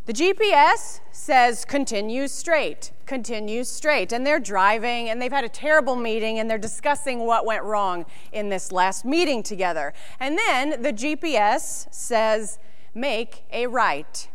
The 0.06 0.14
GPS 0.14 1.00
says 1.12 1.66
continue 1.66 2.28
straight, 2.28 2.92
continue 3.08 3.64
straight. 3.64 4.12
And 4.12 4.26
they're 4.26 4.40
driving 4.40 5.10
and 5.10 5.20
they've 5.20 5.32
had 5.32 5.44
a 5.44 5.50
terrible 5.50 5.96
meeting 5.96 6.38
and 6.38 6.48
they're 6.48 6.60
discussing 6.60 7.22
what 7.22 7.44
went 7.44 7.64
wrong 7.64 8.06
in 8.32 8.50
this 8.50 8.72
last 8.72 9.04
meeting 9.04 9.42
together. 9.42 9.94
And 10.20 10.38
then 10.38 10.82
the 10.84 10.94
GPS 10.94 11.92
says 11.92 12.60
make 12.94 13.46
a 13.52 13.66
right. 13.66 14.30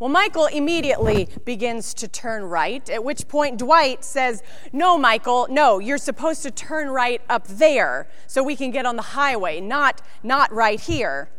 Well, 0.00 0.10
Michael 0.10 0.46
immediately 0.46 1.28
begins 1.44 1.94
to 1.94 2.08
turn 2.08 2.44
right, 2.44 2.88
at 2.90 3.04
which 3.04 3.28
point 3.28 3.58
Dwight 3.58 4.04
says, 4.04 4.42
No, 4.72 4.98
Michael, 4.98 5.46
no, 5.50 5.78
you're 5.78 5.98
supposed 5.98 6.42
to 6.42 6.50
turn 6.50 6.88
right 6.88 7.20
up 7.28 7.46
there 7.46 8.08
so 8.26 8.42
we 8.42 8.56
can 8.56 8.70
get 8.70 8.86
on 8.86 8.96
the 8.96 9.02
highway, 9.02 9.60
not, 9.60 10.02
not 10.22 10.52
right 10.52 10.80
here. 10.80 11.30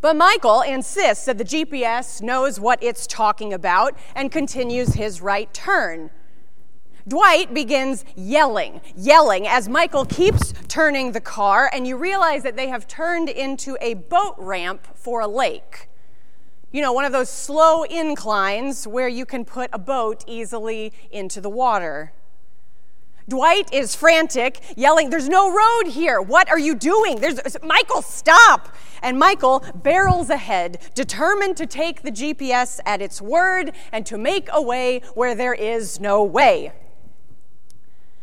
But 0.00 0.16
Michael 0.16 0.62
insists 0.62 1.26
that 1.26 1.36
the 1.36 1.44
GPS 1.44 2.22
knows 2.22 2.58
what 2.58 2.82
it's 2.82 3.06
talking 3.06 3.52
about 3.52 3.94
and 4.14 4.32
continues 4.32 4.94
his 4.94 5.20
right 5.20 5.52
turn. 5.52 6.10
Dwight 7.06 7.52
begins 7.52 8.04
yelling, 8.14 8.80
yelling 8.96 9.46
as 9.46 9.68
Michael 9.68 10.04
keeps 10.04 10.54
turning 10.68 11.12
the 11.12 11.20
car, 11.20 11.70
and 11.72 11.86
you 11.86 11.96
realize 11.96 12.42
that 12.42 12.56
they 12.56 12.68
have 12.68 12.86
turned 12.86 13.28
into 13.28 13.76
a 13.80 13.94
boat 13.94 14.34
ramp 14.38 14.86
for 14.94 15.20
a 15.20 15.26
lake. 15.26 15.88
You 16.72 16.82
know, 16.82 16.92
one 16.92 17.04
of 17.04 17.12
those 17.12 17.28
slow 17.28 17.82
inclines 17.82 18.86
where 18.86 19.08
you 19.08 19.26
can 19.26 19.44
put 19.44 19.70
a 19.72 19.78
boat 19.78 20.24
easily 20.26 20.92
into 21.10 21.40
the 21.40 21.50
water. 21.50 22.12
Dwight 23.30 23.72
is 23.72 23.94
frantic, 23.94 24.60
yelling, 24.76 25.08
There's 25.08 25.28
no 25.28 25.52
road 25.52 25.92
here. 25.92 26.20
What 26.20 26.50
are 26.50 26.58
you 26.58 26.74
doing? 26.74 27.20
There's 27.20 27.38
Michael, 27.62 28.02
stop. 28.02 28.74
And 29.02 29.20
Michael 29.20 29.64
barrels 29.72 30.30
ahead, 30.30 30.80
determined 30.96 31.56
to 31.58 31.66
take 31.66 32.02
the 32.02 32.10
GPS 32.10 32.80
at 32.84 33.00
its 33.00 33.22
word 33.22 33.72
and 33.92 34.04
to 34.06 34.18
make 34.18 34.48
a 34.52 34.60
way 34.60 35.00
where 35.14 35.36
there 35.36 35.54
is 35.54 36.00
no 36.00 36.24
way. 36.24 36.72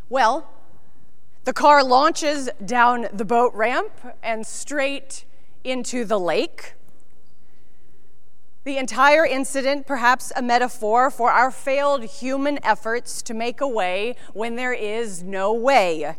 Well, 0.09 0.51
the 1.45 1.53
car 1.53 1.85
launches 1.85 2.49
down 2.65 3.07
the 3.13 3.25
boat 3.25 3.53
ramp 3.53 3.93
and 4.21 4.45
straight 4.45 5.23
into 5.63 6.03
the 6.03 6.19
lake. 6.19 6.73
The 8.67 8.77
entire 8.77 9.25
incident, 9.25 9.87
perhaps 9.87 10.33
a 10.35 10.41
metaphor 10.41 11.09
for 11.09 11.31
our 11.31 11.51
failed 11.51 12.03
human 12.03 12.59
efforts 12.65 13.21
to 13.21 13.33
make 13.33 13.61
a 13.61 13.67
way 13.67 14.17
when 14.33 14.57
there 14.57 14.73
is 14.73 15.23
no 15.23 15.53
way. 15.53 16.17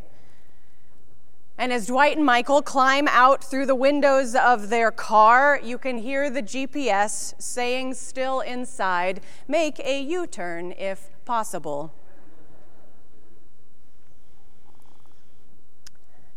And 1.58 1.74
as 1.74 1.88
Dwight 1.88 2.16
and 2.16 2.24
Michael 2.24 2.62
climb 2.62 3.06
out 3.06 3.44
through 3.44 3.66
the 3.66 3.74
windows 3.74 4.34
of 4.34 4.70
their 4.70 4.90
car, 4.90 5.60
you 5.62 5.76
can 5.76 5.98
hear 5.98 6.30
the 6.30 6.42
GPS 6.42 7.34
saying, 7.38 7.92
still 7.92 8.40
inside, 8.40 9.20
make 9.46 9.78
a 9.80 10.00
U 10.00 10.26
turn 10.26 10.72
if 10.78 11.10
possible. 11.26 11.92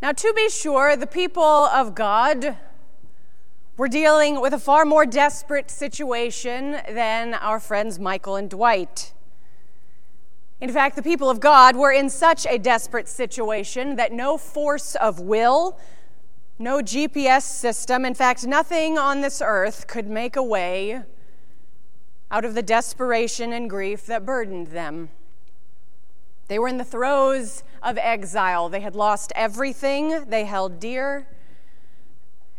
Now, 0.01 0.11
to 0.11 0.33
be 0.33 0.49
sure, 0.49 0.97
the 0.97 1.07
people 1.07 1.41
of 1.41 1.95
God 1.95 2.57
we're 3.81 3.87
dealing 3.87 4.39
with 4.39 4.53
a 4.53 4.59
far 4.59 4.85
more 4.85 5.07
desperate 5.07 5.71
situation 5.71 6.73
than 6.87 7.33
our 7.33 7.59
friends 7.59 7.97
Michael 7.97 8.35
and 8.35 8.47
Dwight. 8.47 9.11
In 10.59 10.71
fact, 10.71 10.95
the 10.95 11.01
people 11.01 11.31
of 11.31 11.39
God 11.39 11.75
were 11.75 11.91
in 11.91 12.07
such 12.07 12.45
a 12.45 12.59
desperate 12.59 13.07
situation 13.07 13.95
that 13.95 14.11
no 14.11 14.37
force 14.37 14.93
of 14.93 15.19
will, 15.19 15.79
no 16.59 16.81
GPS 16.81 17.41
system, 17.41 18.05
in 18.05 18.13
fact, 18.13 18.45
nothing 18.45 18.99
on 18.99 19.21
this 19.21 19.41
earth 19.43 19.87
could 19.87 20.05
make 20.05 20.35
a 20.35 20.43
way 20.43 21.01
out 22.29 22.45
of 22.45 22.53
the 22.53 22.61
desperation 22.61 23.51
and 23.51 23.67
grief 23.67 24.05
that 24.05 24.27
burdened 24.27 24.67
them. 24.67 25.09
They 26.49 26.59
were 26.59 26.67
in 26.67 26.77
the 26.77 26.83
throes 26.83 27.63
of 27.81 27.97
exile. 27.97 28.69
They 28.69 28.81
had 28.81 28.95
lost 28.95 29.33
everything 29.35 30.25
they 30.29 30.45
held 30.45 30.79
dear 30.79 31.25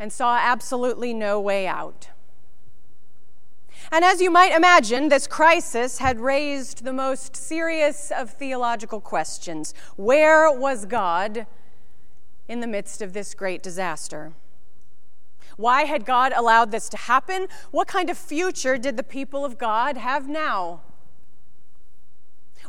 and 0.03 0.13
saw 0.13 0.37
absolutely 0.37 1.15
no 1.15 1.41
way 1.41 1.65
out. 1.65 2.09
And 3.93 4.05
as 4.05 4.21
you 4.21 4.33
might 4.33 4.51
imagine, 4.51 5.09
this 5.09 5.29
crisis 5.29 5.99
had 5.99 6.19
raised 6.19 6.83
the 6.83 6.93
most 6.93 7.37
serious 7.37 8.11
of 8.11 8.31
theological 8.31 9.01
questions. 9.01 9.73
Where 9.95 10.51
was 10.51 10.87
God 10.87 11.47
in 12.49 12.59
the 12.59 12.67
midst 12.67 13.01
of 13.01 13.13
this 13.13 13.33
great 13.33 13.63
disaster? 13.63 14.33
Why 15.57 15.85
had 15.85 16.05
God 16.05 16.33
allowed 16.35 16.73
this 16.73 16.89
to 16.89 16.97
happen? 16.97 17.47
What 17.71 17.87
kind 17.87 18.11
of 18.11 18.19
future 18.19 18.79
did 18.79 18.97
the 18.97 19.05
people 19.05 19.45
of 19.45 19.57
God 19.57 19.97
have 19.97 20.29
now? 20.29 20.81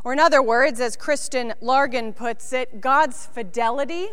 Or, 0.04 0.12
in 0.12 0.20
other 0.20 0.40
words, 0.40 0.78
as 0.78 0.96
Kristin 0.96 1.52
Largen 1.60 2.14
puts 2.14 2.52
it, 2.52 2.80
God's 2.80 3.26
fidelity 3.26 4.10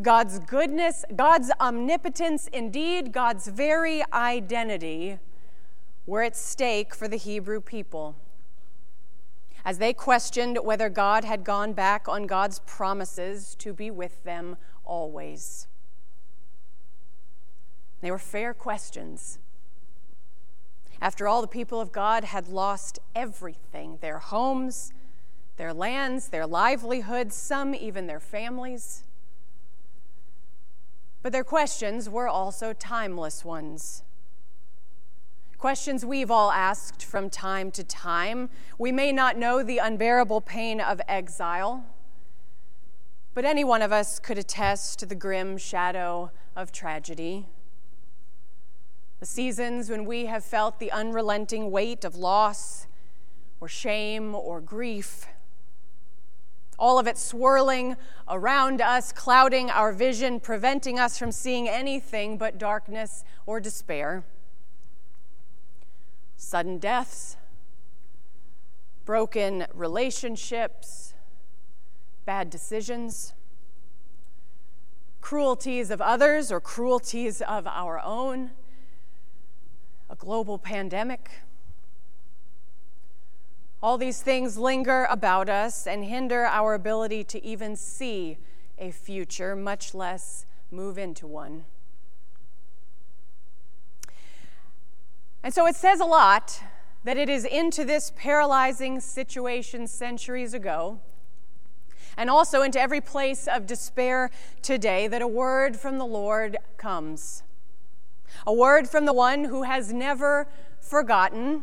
God's 0.00 0.38
goodness, 0.40 1.04
God's 1.14 1.50
omnipotence, 1.58 2.48
indeed, 2.52 3.12
God's 3.12 3.48
very 3.48 4.02
identity 4.12 5.18
were 6.04 6.22
at 6.22 6.36
stake 6.36 6.94
for 6.94 7.08
the 7.08 7.16
Hebrew 7.16 7.60
people. 7.60 8.16
As 9.64 9.78
they 9.78 9.92
questioned 9.92 10.58
whether 10.62 10.88
God 10.88 11.24
had 11.24 11.44
gone 11.44 11.72
back 11.72 12.08
on 12.08 12.26
God's 12.26 12.60
promises 12.60 13.54
to 13.56 13.72
be 13.72 13.90
with 13.90 14.22
them 14.22 14.58
always. 14.84 15.66
They 18.02 18.10
were 18.10 18.18
fair 18.18 18.54
questions. 18.54 19.38
After 21.00 21.26
all, 21.26 21.40
the 21.40 21.48
people 21.48 21.80
of 21.80 21.90
God 21.90 22.24
had 22.24 22.48
lost 22.48 22.98
everything 23.14 23.98
their 24.00 24.18
homes, 24.18 24.92
their 25.56 25.72
lands, 25.72 26.28
their 26.28 26.46
livelihoods, 26.46 27.34
some 27.34 27.74
even 27.74 28.06
their 28.06 28.20
families. 28.20 29.02
But 31.26 31.32
their 31.32 31.42
questions 31.42 32.08
were 32.08 32.28
also 32.28 32.72
timeless 32.72 33.44
ones. 33.44 34.04
Questions 35.58 36.06
we've 36.06 36.30
all 36.30 36.52
asked 36.52 37.04
from 37.04 37.30
time 37.30 37.72
to 37.72 37.82
time. 37.82 38.48
We 38.78 38.92
may 38.92 39.10
not 39.10 39.36
know 39.36 39.64
the 39.64 39.78
unbearable 39.78 40.42
pain 40.42 40.80
of 40.80 41.00
exile, 41.08 41.84
but 43.34 43.44
any 43.44 43.64
one 43.64 43.82
of 43.82 43.90
us 43.90 44.20
could 44.20 44.38
attest 44.38 45.00
to 45.00 45.06
the 45.06 45.16
grim 45.16 45.58
shadow 45.58 46.30
of 46.54 46.70
tragedy. 46.70 47.46
The 49.18 49.26
seasons 49.26 49.90
when 49.90 50.04
we 50.04 50.26
have 50.26 50.44
felt 50.44 50.78
the 50.78 50.92
unrelenting 50.92 51.72
weight 51.72 52.04
of 52.04 52.14
loss 52.14 52.86
or 53.60 53.66
shame 53.66 54.32
or 54.32 54.60
grief 54.60 55.26
all 56.78 56.98
of 56.98 57.06
it 57.06 57.16
swirling 57.18 57.96
around 58.28 58.80
us, 58.80 59.12
clouding 59.12 59.70
our 59.70 59.92
vision, 59.92 60.40
preventing 60.40 60.98
us 60.98 61.18
from 61.18 61.32
seeing 61.32 61.68
anything 61.68 62.36
but 62.36 62.58
darkness 62.58 63.24
or 63.46 63.60
despair. 63.60 64.24
Sudden 66.36 66.78
deaths, 66.78 67.36
broken 69.04 69.66
relationships, 69.72 71.14
bad 72.24 72.50
decisions, 72.50 73.32
cruelties 75.20 75.90
of 75.90 76.00
others 76.00 76.52
or 76.52 76.60
cruelties 76.60 77.40
of 77.40 77.66
our 77.66 78.00
own, 78.00 78.50
a 80.10 80.14
global 80.14 80.58
pandemic 80.58 81.30
all 83.82 83.98
these 83.98 84.22
things 84.22 84.56
linger 84.56 85.06
about 85.10 85.48
us 85.48 85.86
and 85.86 86.04
hinder 86.04 86.46
our 86.46 86.74
ability 86.74 87.24
to 87.24 87.44
even 87.44 87.76
see 87.76 88.38
a 88.78 88.90
future, 88.90 89.54
much 89.54 89.94
less 89.94 90.46
move 90.70 90.98
into 90.98 91.26
one. 91.26 91.64
And 95.42 95.54
so 95.54 95.66
it 95.66 95.76
says 95.76 96.00
a 96.00 96.04
lot 96.04 96.60
that 97.04 97.16
it 97.16 97.28
is 97.28 97.44
into 97.44 97.84
this 97.84 98.12
paralyzing 98.16 98.98
situation 98.98 99.86
centuries 99.86 100.52
ago, 100.54 100.98
and 102.16 102.28
also 102.28 102.62
into 102.62 102.80
every 102.80 103.00
place 103.00 103.46
of 103.46 103.66
despair 103.66 104.30
today, 104.60 105.06
that 105.06 105.22
a 105.22 105.28
word 105.28 105.76
from 105.76 105.98
the 105.98 106.04
Lord 106.04 106.56
comes. 106.78 107.44
A 108.44 108.52
word 108.52 108.88
from 108.88 109.04
the 109.04 109.12
one 109.12 109.44
who 109.44 109.62
has 109.62 109.92
never 109.92 110.48
forgotten 110.80 111.62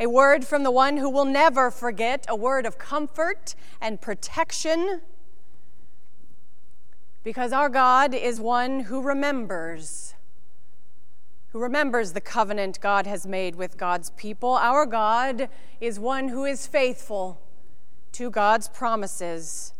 a 0.00 0.06
word 0.06 0.44
from 0.44 0.62
the 0.62 0.70
one 0.70 0.96
who 0.96 1.08
will 1.08 1.24
never 1.24 1.70
forget, 1.70 2.24
a 2.28 2.36
word 2.36 2.66
of 2.66 2.78
comfort 2.78 3.54
and 3.80 4.00
protection. 4.00 5.02
Because 7.24 7.52
our 7.52 7.68
God 7.68 8.14
is 8.14 8.40
one 8.40 8.80
who 8.80 9.00
remembers, 9.00 10.14
who 11.50 11.60
remembers 11.60 12.12
the 12.12 12.20
covenant 12.20 12.80
God 12.80 13.06
has 13.06 13.26
made 13.26 13.54
with 13.54 13.76
God's 13.76 14.10
people. 14.10 14.54
Our 14.54 14.86
God 14.86 15.48
is 15.80 16.00
one 16.00 16.28
who 16.28 16.44
is 16.44 16.66
faithful 16.66 17.40
to 18.12 18.30
God's 18.30 18.68
promises. 18.68 19.72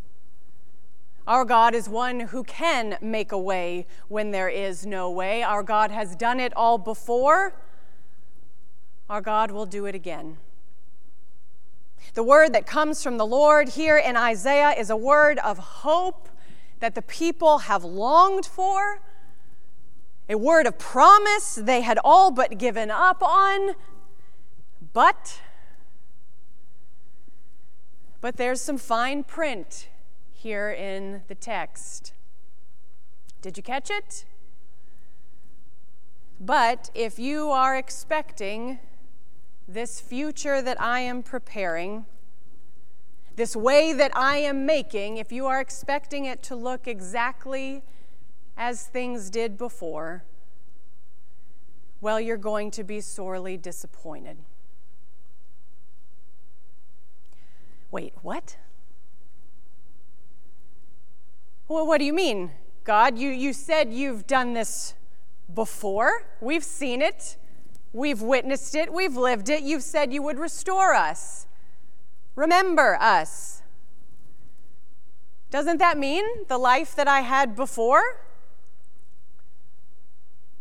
Our 1.26 1.44
God 1.44 1.74
is 1.74 1.88
one 1.88 2.20
who 2.20 2.42
can 2.44 2.98
make 3.00 3.32
a 3.32 3.38
way 3.38 3.86
when 4.08 4.30
there 4.30 4.48
is 4.48 4.84
no 4.84 5.10
way. 5.10 5.42
Our 5.42 5.62
God 5.62 5.90
has 5.90 6.16
done 6.16 6.40
it 6.40 6.52
all 6.56 6.78
before 6.78 7.54
our 9.12 9.20
God 9.20 9.50
will 9.50 9.66
do 9.66 9.84
it 9.84 9.94
again. 9.94 10.38
The 12.14 12.22
word 12.22 12.54
that 12.54 12.66
comes 12.66 13.02
from 13.02 13.18
the 13.18 13.26
Lord 13.26 13.68
here 13.68 13.98
in 13.98 14.16
Isaiah 14.16 14.70
is 14.70 14.88
a 14.88 14.96
word 14.96 15.38
of 15.40 15.58
hope 15.58 16.30
that 16.80 16.94
the 16.94 17.02
people 17.02 17.58
have 17.58 17.84
longed 17.84 18.46
for, 18.46 19.02
a 20.30 20.38
word 20.38 20.66
of 20.66 20.78
promise 20.78 21.56
they 21.56 21.82
had 21.82 21.98
all 22.02 22.30
but 22.30 22.56
given 22.56 22.90
up 22.90 23.22
on. 23.22 23.74
But, 24.94 25.42
but 28.22 28.38
there's 28.38 28.62
some 28.62 28.78
fine 28.78 29.24
print 29.24 29.90
here 30.32 30.70
in 30.70 31.20
the 31.28 31.34
text. 31.34 32.14
Did 33.42 33.58
you 33.58 33.62
catch 33.62 33.90
it? 33.90 34.24
But 36.40 36.88
if 36.94 37.18
you 37.18 37.50
are 37.50 37.76
expecting 37.76 38.78
this 39.68 40.00
future 40.00 40.60
that 40.60 40.80
I 40.80 41.00
am 41.00 41.22
preparing, 41.22 42.06
this 43.36 43.56
way 43.56 43.92
that 43.92 44.16
I 44.16 44.38
am 44.38 44.66
making, 44.66 45.16
if 45.16 45.32
you 45.32 45.46
are 45.46 45.60
expecting 45.60 46.24
it 46.24 46.42
to 46.44 46.56
look 46.56 46.86
exactly 46.86 47.82
as 48.56 48.86
things 48.86 49.30
did 49.30 49.56
before, 49.56 50.24
well, 52.00 52.20
you're 52.20 52.36
going 52.36 52.70
to 52.72 52.84
be 52.84 53.00
sorely 53.00 53.56
disappointed. 53.56 54.36
Wait, 57.90 58.12
what? 58.22 58.56
Well, 61.68 61.86
what 61.86 61.98
do 61.98 62.04
you 62.04 62.12
mean, 62.12 62.50
God? 62.84 63.18
You, 63.18 63.30
you 63.30 63.52
said 63.52 63.92
you've 63.92 64.26
done 64.26 64.52
this 64.52 64.94
before. 65.54 66.26
We've 66.40 66.64
seen 66.64 67.00
it. 67.00 67.36
We've 67.92 68.22
witnessed 68.22 68.74
it, 68.74 68.92
we've 68.92 69.16
lived 69.16 69.48
it. 69.48 69.62
You've 69.62 69.82
said 69.82 70.12
you 70.12 70.22
would 70.22 70.38
restore 70.38 70.94
us. 70.94 71.46
Remember 72.34 72.96
us. 73.00 73.62
Doesn't 75.50 75.78
that 75.78 75.98
mean 75.98 76.24
the 76.48 76.56
life 76.56 76.96
that 76.96 77.06
I 77.06 77.20
had 77.20 77.54
before? 77.54 78.22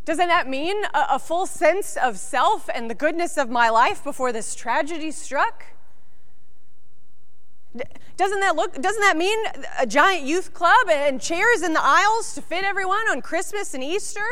Doesn't 0.04 0.28
that 0.28 0.50
mean 0.50 0.84
a, 0.94 1.06
a, 1.12 1.20
full 1.20 1.46
sense 1.46 1.96
of 1.96 2.18
self 2.18 2.70
and 2.74 2.90
the 2.90 2.96
goodness 2.96 3.38
of 3.38 3.50
my 3.50 3.70
life 3.70 4.04
before 4.04 4.34
this 4.34 4.54
tragedy 4.54 5.12
struck? 5.12 5.66
Doesn't 8.18 8.42
that 8.42 8.58
look 8.58 8.74
doesn't 8.82 9.02
that 9.02 9.16
mean 9.16 9.38
a 9.80 9.88
giant 9.88 10.24
youth 10.24 10.54
club 10.54 10.90
and 10.90 11.22
chairs 11.22 11.62
in 11.62 11.72
the 11.72 11.82
aisles 11.82 12.36
to 12.36 12.42
fit 12.42 12.66
everyone 12.66 13.08
on 13.10 13.22
Christmas 13.22 13.74
and 13.74 13.82
Easter? 13.82 14.26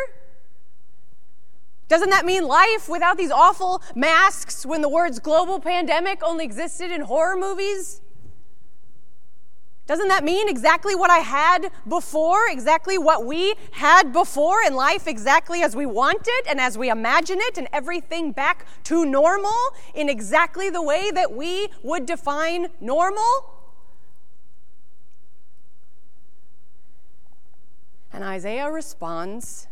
Doesn't 1.89 2.11
that 2.11 2.23
mean 2.23 2.47
life 2.47 2.87
without 2.87 3.17
these 3.17 3.31
awful 3.31 3.81
masks 3.95 4.63
when 4.63 4.81
the 4.81 4.87
words 4.87 5.19
global 5.19 5.59
pandemic 5.59 6.21
only 6.23 6.45
existed 6.45 6.91
in 6.91 7.01
horror 7.01 7.35
movies? 7.35 8.01
Doesn't 9.87 10.09
that 10.09 10.23
mean 10.23 10.47
exactly 10.47 10.93
what 10.93 11.09
I 11.09 11.17
had 11.17 11.71
before, 11.87 12.47
exactly 12.47 12.99
what 12.99 13.25
we 13.25 13.55
had 13.71 14.13
before 14.13 14.61
in 14.61 14.75
life, 14.75 15.07
exactly 15.07 15.63
as 15.63 15.75
we 15.75 15.87
want 15.87 16.27
it 16.27 16.45
and 16.47 16.61
as 16.61 16.77
we 16.77 16.91
imagine 16.91 17.39
it, 17.41 17.57
and 17.57 17.67
everything 17.73 18.33
back 18.33 18.67
to 18.83 19.03
normal 19.03 19.57
in 19.95 20.07
exactly 20.07 20.69
the 20.69 20.83
way 20.83 21.09
that 21.09 21.33
we 21.33 21.69
would 21.81 22.05
define 22.05 22.67
normal? 22.79 23.55
And 28.13 28.23
Isaiah 28.23 28.69
responds 28.69 29.65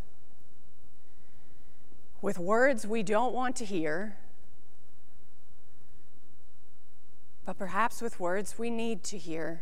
with 2.22 2.40
words 2.40 2.86
we 2.86 3.04
don't 3.04 3.34
want 3.34 3.56
to 3.58 3.66
hear, 3.66 4.18
but 7.46 7.58
perhaps 7.58 8.02
with 8.02 8.20
words 8.20 8.58
we 8.58 8.70
need 8.70 9.04
to 9.04 9.18
hear. 9.18 9.62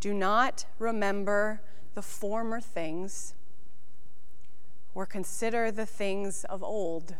Do 0.00 0.12
not 0.12 0.66
remember 0.78 1.62
the 1.94 2.02
former 2.02 2.60
things 2.60 3.34
or 4.94 5.06
consider 5.06 5.70
the 5.70 5.86
things 5.86 6.44
of 6.44 6.62
old. 6.62 7.16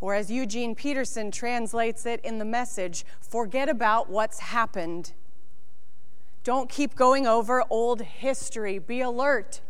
Or, 0.00 0.14
as 0.14 0.30
Eugene 0.30 0.74
Peterson 0.74 1.30
translates 1.30 2.04
it 2.04 2.20
in 2.22 2.38
the 2.38 2.44
message, 2.44 3.04
forget 3.20 3.68
about 3.68 4.10
what's 4.10 4.38
happened. 4.38 5.12
Don't 6.42 6.68
keep 6.68 6.94
going 6.94 7.26
over 7.26 7.64
old 7.70 8.02
history. 8.02 8.78
Be 8.78 9.00
alert. 9.00 9.62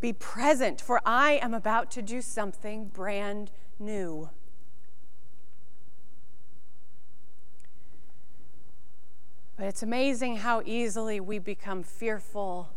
Be 0.00 0.12
present, 0.12 0.80
for 0.80 1.00
I 1.04 1.32
am 1.42 1.54
about 1.54 1.90
to 1.92 2.02
do 2.02 2.20
something 2.20 2.86
brand 2.88 3.50
new. 3.78 4.30
But 9.56 9.66
it's 9.66 9.82
amazing 9.82 10.36
how 10.36 10.62
easily 10.66 11.18
we 11.18 11.38
become 11.38 11.82
fearful 11.82 12.70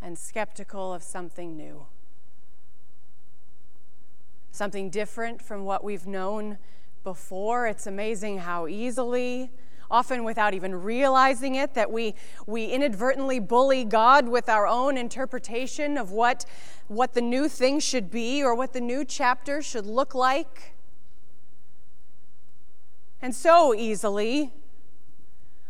and 0.00 0.18
skeptical 0.18 0.92
of 0.92 1.02
something 1.02 1.56
new. 1.56 1.86
Something 4.50 4.90
different 4.90 5.40
from 5.40 5.64
what 5.64 5.84
we've 5.84 6.06
known 6.06 6.58
before. 7.04 7.68
It's 7.68 7.86
amazing 7.86 8.38
how 8.38 8.66
easily 8.66 9.52
often 9.92 10.24
without 10.24 10.54
even 10.54 10.74
realizing 10.74 11.54
it, 11.54 11.74
that 11.74 11.92
we, 11.92 12.14
we 12.46 12.64
inadvertently 12.64 13.38
bully 13.38 13.84
God 13.84 14.26
with 14.26 14.48
our 14.48 14.66
own 14.66 14.96
interpretation 14.96 15.98
of 15.98 16.10
what, 16.10 16.46
what 16.88 17.12
the 17.12 17.20
new 17.20 17.46
thing 17.46 17.78
should 17.78 18.10
be 18.10 18.42
or 18.42 18.54
what 18.54 18.72
the 18.72 18.80
new 18.80 19.04
chapter 19.04 19.60
should 19.60 19.86
look 19.86 20.14
like. 20.14 20.74
And 23.20 23.34
so 23.34 23.74
easily, 23.74 24.50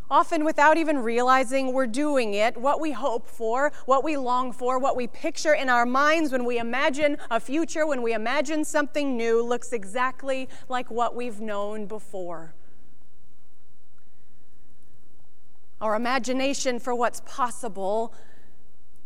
often 0.09 0.45
without 0.45 0.77
even 0.77 0.99
realizing 0.99 1.73
we're 1.73 1.87
doing 1.87 2.35
it, 2.35 2.57
what 2.57 2.81
we 2.81 2.93
hope 2.93 3.27
for, 3.27 3.73
what 3.87 4.05
we 4.05 4.17
long 4.17 4.53
for, 4.53 4.79
what 4.79 4.95
we 4.95 5.09
picture 5.09 5.53
in 5.53 5.69
our 5.69 5.85
minds 5.85 6.31
when 6.31 6.45
we 6.45 6.59
imagine 6.59 7.17
a 7.29 7.41
future, 7.41 7.87
when 7.87 8.03
we 8.03 8.13
imagine 8.13 8.65
something 8.65 9.17
new, 9.17 9.43
looks 9.43 9.73
exactly 9.73 10.49
like 10.69 10.91
what 10.91 11.17
we've 11.17 11.41
known 11.41 11.87
before. 11.87 12.55
Our 15.83 15.95
imagination 15.95 16.79
for 16.79 16.95
what's 16.95 17.21
possible 17.27 18.15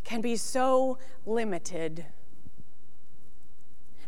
can 0.04 0.20
be 0.20 0.36
so 0.36 0.98
limited. 1.26 2.06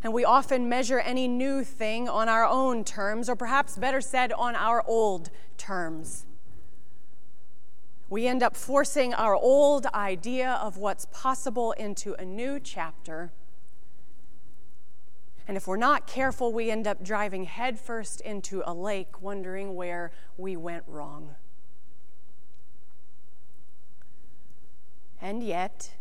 And 0.01 0.13
we 0.13 0.23
often 0.23 0.69
measure 0.69 0.99
any 0.99 1.27
new 1.27 1.65
thing 1.65 2.07
on 2.07 2.29
our 2.29 2.45
own 2.45 2.85
terms, 2.85 3.27
or 3.27 3.35
perhaps 3.35 3.77
better 3.77 3.99
said, 3.99 4.31
on 4.31 4.55
our 4.55 4.81
old 4.87 5.29
terms 5.57 6.25
we 8.09 8.25
end 8.25 8.41
up 8.41 8.55
forcing 8.55 9.13
our 9.13 9.35
old 9.35 9.85
idea 9.87 10.53
of 10.61 10.77
what's 10.77 11.05
possible 11.11 11.73
into 11.73 12.13
a 12.15 12.25
new 12.25 12.59
chapter. 12.59 13.31
And 15.47 15.55
if 15.55 15.67
we're 15.67 15.77
not 15.77 16.07
careful, 16.07 16.51
we 16.51 16.71
end 16.71 16.87
up 16.87 17.03
driving 17.03 17.43
headfirst 17.43 18.21
into 18.21 18.63
a 18.65 18.73
lake, 18.73 19.21
wondering 19.21 19.75
where 19.75 20.11
we 20.37 20.57
went 20.57 20.83
wrong. 20.87 21.35
And 25.21 25.43
yet, 25.43 25.91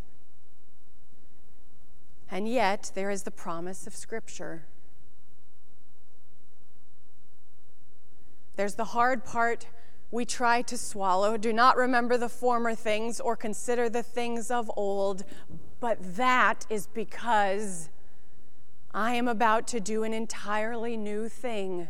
and 2.30 2.48
yet, 2.48 2.92
there 2.94 3.10
is 3.10 3.22
the 3.22 3.30
promise 3.30 3.86
of 3.86 3.94
Scripture. 3.96 4.64
There's 8.56 8.74
the 8.74 8.86
hard 8.86 9.24
part 9.24 9.66
we 10.10 10.24
try 10.24 10.62
to 10.62 10.76
swallow. 10.76 11.36
Do 11.36 11.52
not 11.52 11.76
remember 11.76 12.16
the 12.16 12.28
former 12.28 12.74
things 12.74 13.20
or 13.20 13.36
consider 13.36 13.88
the 13.88 14.02
things 14.02 14.50
of 14.50 14.70
old, 14.76 15.24
but 15.80 15.98
that 16.16 16.66
is 16.68 16.86
because 16.86 17.90
I 18.92 19.14
am 19.14 19.28
about 19.28 19.66
to 19.68 19.80
do 19.80 20.02
an 20.02 20.12
entirely 20.12 20.96
new 20.96 21.28
thing. 21.28 21.88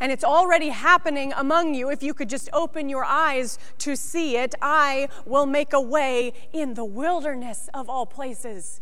And 0.00 0.10
it's 0.10 0.24
already 0.24 0.70
happening 0.70 1.32
among 1.36 1.74
you. 1.74 1.90
If 1.90 2.02
you 2.02 2.14
could 2.14 2.28
just 2.28 2.48
open 2.52 2.88
your 2.88 3.04
eyes 3.04 3.58
to 3.78 3.96
see 3.96 4.36
it, 4.36 4.54
I 4.60 5.08
will 5.24 5.46
make 5.46 5.72
a 5.72 5.80
way 5.80 6.32
in 6.52 6.74
the 6.74 6.84
wilderness 6.84 7.68
of 7.72 7.88
all 7.88 8.06
places. 8.06 8.80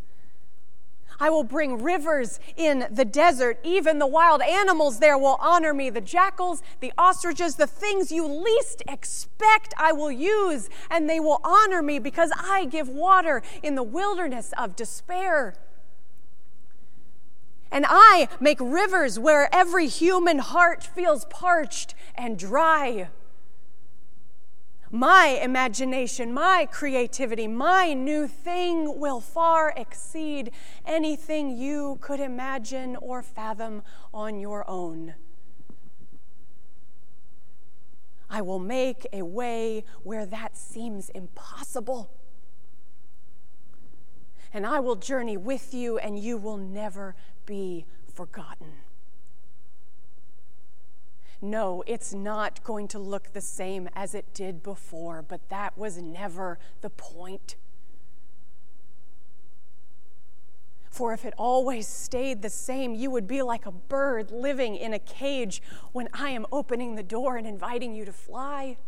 I 1.21 1.31
will 1.31 1.45
bring 1.45 1.83
rivers 1.83 2.41
in 2.57 2.87
the 2.91 3.05
desert. 3.05 3.59
Even 3.63 3.99
the 4.01 4.07
wild 4.07 4.43
animals 4.43 4.99
there 4.99 5.17
will 5.17 5.37
honor 5.41 5.73
me. 5.73 5.89
The 5.91 6.01
jackals, 6.01 6.63
the 6.81 6.93
ostriches, 6.99 7.57
the 7.57 7.67
things 7.67 8.11
you 8.11 8.27
least 8.27 8.83
expect, 8.89 9.73
I 9.79 9.93
will 9.93 10.11
use, 10.11 10.69
and 10.91 11.09
they 11.09 11.21
will 11.21 11.41
honor 11.45 11.83
me 11.83 11.99
because 11.99 12.33
I 12.37 12.65
give 12.65 12.89
water 12.89 13.43
in 13.63 13.75
the 13.75 13.83
wilderness 13.83 14.53
of 14.59 14.75
despair. 14.75 15.55
And 17.73 17.85
I 17.89 18.29
make 18.39 18.59
rivers 18.61 19.19
where 19.19 19.53
every 19.53 19.89
human 19.89 20.39
heart 20.39 20.85
feels 20.85 21.25
parched 21.25 21.97
and 22.15 22.39
dry 22.39 23.09
my 24.95 25.41
imagination, 25.43 26.35
my 26.35 26.69
creativity, 26.71 27.49
my 27.49 27.95
new 27.95 28.29
thing 28.29 29.01
will 29.01 29.21
far 29.21 29.73
exceed 29.75 30.53
anything 30.85 31.57
you 31.57 31.97
could 32.03 32.21
imagine 32.21 32.97
or 32.97 33.23
fathom 33.23 33.83
on 34.13 34.39
your 34.39 34.69
own. 34.69 35.15
I 38.29 38.43
will 38.43 38.59
make 38.59 39.07
a 39.15 39.23
way 39.23 39.85
where 40.03 40.27
that 40.27 40.59
seems 40.59 41.09
impossible. 41.09 42.11
And 44.53 44.67
I 44.67 44.81
will 44.81 44.97
journey 44.97 45.39
with 45.39 45.73
you, 45.73 45.97
and 45.97 46.19
you 46.19 46.37
will 46.37 46.59
never 46.59 47.17
be 47.53 47.85
forgotten. 48.15 48.73
No, 51.43 51.85
it's 51.87 52.15
not 52.15 52.65
going 52.65 52.89
to 52.89 52.99
look 52.99 53.35
the 53.35 53.43
same 53.43 53.91
as 53.95 54.15
it 54.15 54.33
did 54.33 54.63
before, 54.63 55.21
but 55.21 55.51
that 55.51 55.77
was 55.77 55.99
never 55.99 56.59
the 56.81 56.89
point. 56.89 57.57
For 60.89 61.13
if 61.13 61.27
it 61.27 61.35
always 61.37 61.87
stayed 61.87 62.41
the 62.41 62.49
same, 62.49 62.95
you 62.95 63.11
would 63.11 63.29
be 63.29 63.43
like 63.43 63.67
a 63.67 63.71
bird 63.71 64.31
living 64.31 64.75
in 64.75 64.95
a 64.95 64.99
cage 64.99 65.61
when 65.93 66.09
I 66.15 66.31
am 66.31 66.47
opening 66.51 66.95
the 66.95 67.03
door 67.03 67.37
and 67.37 67.47
inviting 67.47 67.95
you 67.95 68.07
to 68.07 68.15
fly. 68.15 68.79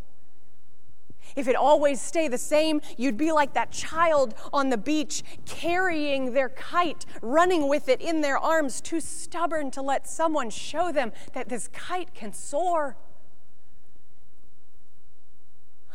If 1.37 1.48
it 1.48 1.56
always 1.56 2.00
stay 2.00 2.28
the 2.28 2.38
same, 2.38 2.80
you'd 2.96 3.16
be 3.16 3.32
like 3.32 3.54
that 3.54 3.72
child 3.72 4.34
on 4.52 4.70
the 4.70 4.78
beach 4.78 5.22
carrying 5.46 6.32
their 6.32 6.48
kite, 6.48 7.06
running 7.22 7.68
with 7.68 7.88
it 7.88 8.00
in 8.00 8.20
their 8.20 8.38
arms, 8.38 8.80
too 8.80 9.00
stubborn 9.00 9.70
to 9.72 9.82
let 9.82 10.08
someone 10.08 10.50
show 10.50 10.92
them 10.92 11.12
that 11.32 11.48
this 11.48 11.68
kite 11.68 12.14
can 12.14 12.32
soar. 12.32 12.96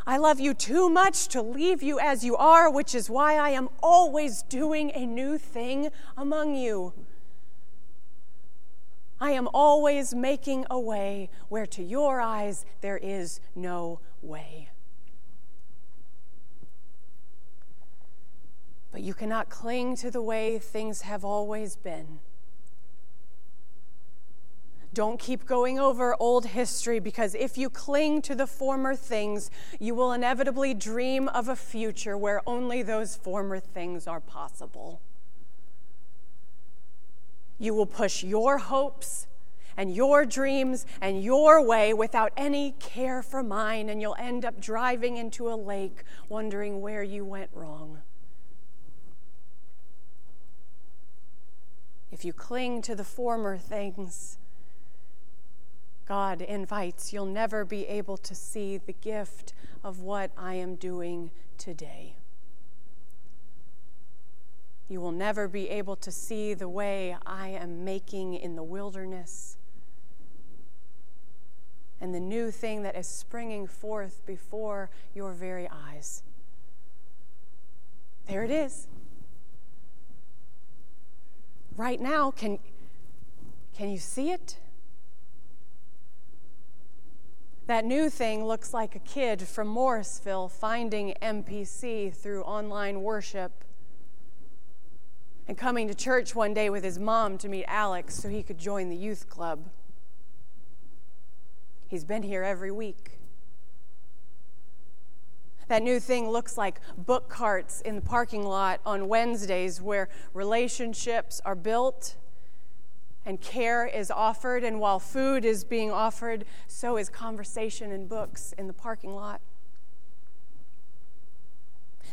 I 0.06 0.18
love 0.18 0.40
you 0.40 0.56
too 0.56 0.90
much 0.90 1.28
to 1.30 1.42
leave 1.42 1.84
you 1.84 2.00
as 2.00 2.24
you 2.24 2.36
are, 2.36 2.72
which 2.72 2.96
is 2.96 3.10
why 3.10 3.36
I 3.36 3.50
am 3.50 3.70
always 3.84 4.42
doing 4.42 4.92
a 4.96 5.06
new 5.06 5.38
thing 5.38 5.90
among 6.18 6.56
you. 6.56 6.94
I 9.22 9.32
am 9.32 9.48
always 9.54 10.16
making 10.16 10.66
a 10.70 10.80
way 10.80 11.30
where 11.50 11.68
to 11.68 11.84
your 11.84 12.22
eyes 12.22 12.66
there 12.82 12.98
is 12.98 13.40
no 13.54 14.00
way. 14.22 14.70
But 18.92 19.02
you 19.02 19.14
cannot 19.14 19.50
cling 19.50 19.96
to 19.98 20.10
the 20.10 20.22
way 20.22 20.58
things 20.58 21.02
have 21.02 21.24
always 21.24 21.76
been. 21.76 22.20
Don't 24.92 25.20
keep 25.20 25.46
going 25.46 25.78
over 25.80 26.16
old 26.20 26.48
history 26.48 27.00
because 27.00 27.36
if 27.36 27.58
you 27.58 27.70
cling 27.70 28.24
to 28.24 28.34
the 28.34 28.48
former 28.48 28.96
things, 28.96 29.52
you 29.80 29.94
will 29.94 30.12
inevitably 30.12 30.74
dream 30.74 31.28
of 31.28 31.48
a 31.48 31.56
future 31.56 32.18
where 32.18 32.42
only 32.48 32.82
those 32.82 33.16
former 33.16 33.60
things 33.60 34.08
are 34.08 34.20
possible. 34.20 35.00
You 37.60 37.76
will 37.76 37.86
push 37.86 38.24
your 38.24 38.58
hopes 38.58 39.28
and 39.78 39.94
your 39.96 40.26
dreams 40.26 40.88
and 41.02 41.24
your 41.24 41.62
way 41.66 41.94
without 41.94 42.34
any 42.36 42.72
care 42.80 43.22
for 43.22 43.44
mine, 43.44 43.90
and 43.90 44.02
you'll 44.02 44.16
end 44.18 44.44
up 44.44 44.60
driving 44.60 45.18
into 45.18 45.50
a 45.50 45.56
lake 45.56 46.04
wondering 46.30 46.82
where 46.82 47.04
you 47.04 47.24
went 47.24 47.52
wrong. 47.54 48.00
If 52.12 52.26
you 52.26 52.34
cling 52.34 52.82
to 52.84 52.96
the 52.96 53.04
former 53.04 53.58
things, 53.58 54.38
God 56.06 56.42
invites, 56.42 57.14
you'll 57.14 57.26
never 57.26 57.64
be 57.64 57.86
able 57.86 58.18
to 58.18 58.34
see 58.34 58.78
the 58.78 58.94
gift 58.94 59.54
of 59.84 60.02
what 60.02 60.32
I 60.36 60.56
am 60.56 60.76
doing 60.76 61.30
today. 61.58 62.16
You 64.88 65.00
will 65.00 65.12
never 65.12 65.48
be 65.48 65.70
able 65.70 65.96
to 65.98 66.12
see 66.12 66.56
the 66.56 66.68
way 66.68 67.16
I 67.26 67.50
am 67.50 67.86
making 67.86 68.34
in 68.34 68.56
the 68.56 68.64
wilderness 68.64 69.58
and 72.02 72.16
the 72.16 72.20
new 72.20 72.50
thing 72.50 72.82
that 72.84 72.96
is 72.96 73.08
springing 73.08 73.68
forth 73.68 74.26
before 74.26 74.90
your 75.14 75.34
very 75.34 75.70
eyes. 75.70 76.24
There 78.28 78.44
it 78.44 78.52
is 78.52 78.88
right 81.80 82.02
now. 82.02 82.30
Can, 82.30 82.60
can 83.74 83.90
you 83.90 83.98
see 83.98 84.32
it? 84.32 84.58
That 87.68 87.86
new 87.86 88.10
thing 88.10 88.44
looks 88.44 88.74
like 88.74 88.96
a 88.96 89.00
kid 89.00 89.44
from 89.44 89.68
Morrisville 89.68 90.50
finding 90.50 91.14
MPC 91.22 92.14
through 92.14 92.44
online 92.44 93.02
worship 93.02 93.64
and 95.48 95.58
coming 95.58 95.88
to 95.88 95.96
church 95.96 96.36
one 96.36 96.54
day 96.54 96.70
with 96.70 96.84
his 96.84 97.00
mom 97.00 97.38
to 97.38 97.48
meet 97.48 97.66
Alex 97.66 98.16
so 98.16 98.28
he 98.28 98.44
could 98.44 98.58
join 98.58 98.90
the 98.90 98.98
youth 98.98 99.30
club. 99.30 99.70
He's 101.88 102.04
been 102.04 102.24
here 102.24 102.44
every 102.44 102.72
week. 102.72 103.19
That 105.70 105.84
new 105.84 106.00
thing 106.00 106.28
looks 106.28 106.58
like 106.58 106.82
book 106.98 107.30
carts 107.30 107.80
in 107.82 107.96
the 107.96 108.02
parking 108.02 108.44
lot 108.44 108.82
on 108.88 109.08
Wednesdays 109.08 109.80
where 109.80 110.10
relationships 110.34 111.40
are 111.46 111.54
built 111.54 112.16
and 113.24 113.40
care 113.40 113.86
is 113.86 114.10
offered. 114.10 114.64
And 114.64 114.80
while 114.80 114.98
food 115.00 115.46
is 115.46 115.64
being 115.64 115.92
offered, 115.92 116.46
so 116.68 116.98
is 116.98 117.08
conversation 117.08 117.92
and 117.92 118.10
books 118.10 118.52
in 118.58 118.66
the 118.66 118.74
parking 118.74 119.14
lot. 119.14 119.42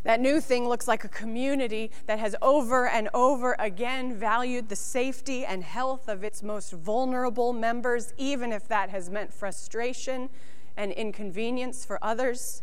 That 0.04 0.20
new 0.20 0.38
thing 0.38 0.68
looks 0.68 0.86
like 0.86 1.04
a 1.04 1.08
community 1.08 1.90
that 2.04 2.18
has 2.18 2.36
over 2.42 2.86
and 2.86 3.08
over 3.14 3.56
again 3.58 4.14
valued 4.14 4.68
the 4.68 4.76
safety 4.76 5.46
and 5.46 5.64
health 5.64 6.08
of 6.08 6.22
its 6.22 6.42
most 6.42 6.72
vulnerable 6.72 7.54
members, 7.54 8.12
even 8.18 8.52
if 8.52 8.68
that 8.68 8.90
has 8.90 9.08
meant 9.08 9.32
frustration 9.32 10.28
and 10.76 10.92
inconvenience 10.92 11.86
for 11.86 11.98
others. 12.04 12.62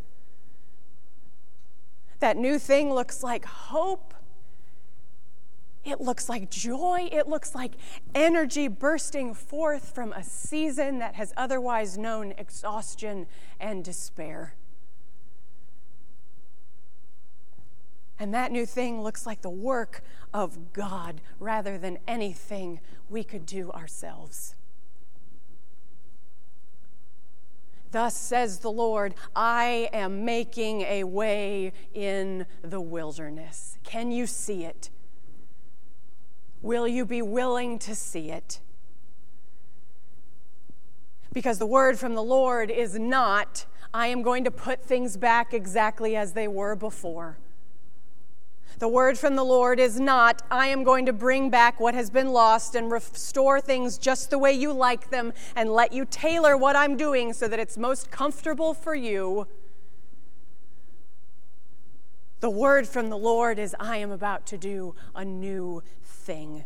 That 2.23 2.37
new 2.37 2.57
thing 2.57 2.93
looks 2.93 3.21
like 3.21 3.43
hope. 3.43 4.13
It 5.83 5.99
looks 5.99 6.29
like 6.29 6.49
joy. 6.49 7.09
It 7.11 7.27
looks 7.27 7.53
like 7.53 7.73
energy 8.15 8.69
bursting 8.69 9.33
forth 9.33 9.93
from 9.93 10.13
a 10.13 10.23
season 10.23 10.99
that 10.99 11.15
has 11.15 11.33
otherwise 11.35 11.97
known 11.97 12.33
exhaustion 12.37 13.27
and 13.59 13.83
despair. 13.83 14.53
And 18.17 18.33
that 18.33 18.53
new 18.53 18.65
thing 18.65 19.03
looks 19.03 19.25
like 19.25 19.41
the 19.41 19.49
work 19.49 20.01
of 20.33 20.71
God 20.71 21.19
rather 21.41 21.77
than 21.77 21.97
anything 22.07 22.79
we 23.09 23.25
could 23.25 23.45
do 23.45 23.69
ourselves. 23.71 24.55
Thus 27.93 28.17
says 28.17 28.57
the 28.59 28.71
Lord, 28.71 29.13
I 29.35 29.87
am 29.93 30.25
making 30.25 30.81
a 30.81 31.03
way 31.03 31.71
in 31.93 32.47
the 32.63 32.81
wilderness. 32.81 33.77
Can 33.83 34.11
you 34.11 34.25
see 34.25 34.65
it? 34.65 34.89
Will 36.63 36.87
you 36.87 37.05
be 37.05 37.21
willing 37.21 37.77
to 37.79 37.93
see 37.93 38.31
it? 38.31 38.61
Because 41.31 41.59
the 41.59 41.67
word 41.67 41.99
from 41.99 42.15
the 42.15 42.23
Lord 42.23 42.71
is 42.71 42.97
not, 42.97 43.67
I 43.93 44.07
am 44.07 44.23
going 44.23 44.43
to 44.45 44.51
put 44.51 44.83
things 44.83 45.15
back 45.15 45.53
exactly 45.53 46.15
as 46.15 46.33
they 46.33 46.47
were 46.47 46.75
before. 46.75 47.37
The 48.79 48.87
word 48.87 49.17
from 49.17 49.35
the 49.35 49.43
Lord 49.43 49.79
is 49.79 49.99
not, 49.99 50.41
I 50.51 50.67
am 50.67 50.83
going 50.83 51.05
to 51.05 51.13
bring 51.13 51.49
back 51.49 51.79
what 51.79 51.93
has 51.93 52.09
been 52.09 52.29
lost 52.29 52.75
and 52.75 52.91
restore 52.91 53.61
things 53.61 53.97
just 53.97 54.29
the 54.29 54.37
way 54.37 54.51
you 54.51 54.73
like 54.73 55.09
them 55.09 55.33
and 55.55 55.71
let 55.71 55.93
you 55.93 56.05
tailor 56.05 56.57
what 56.57 56.75
I'm 56.75 56.97
doing 56.97 57.33
so 57.33 57.47
that 57.47 57.59
it's 57.59 57.77
most 57.77 58.11
comfortable 58.11 58.73
for 58.73 58.95
you. 58.95 59.47
The 62.39 62.49
word 62.49 62.87
from 62.87 63.09
the 63.09 63.17
Lord 63.17 63.57
is, 63.57 63.75
I 63.79 63.97
am 63.97 64.11
about 64.11 64.45
to 64.47 64.57
do 64.57 64.95
a 65.15 65.23
new 65.23 65.81
thing 66.03 66.65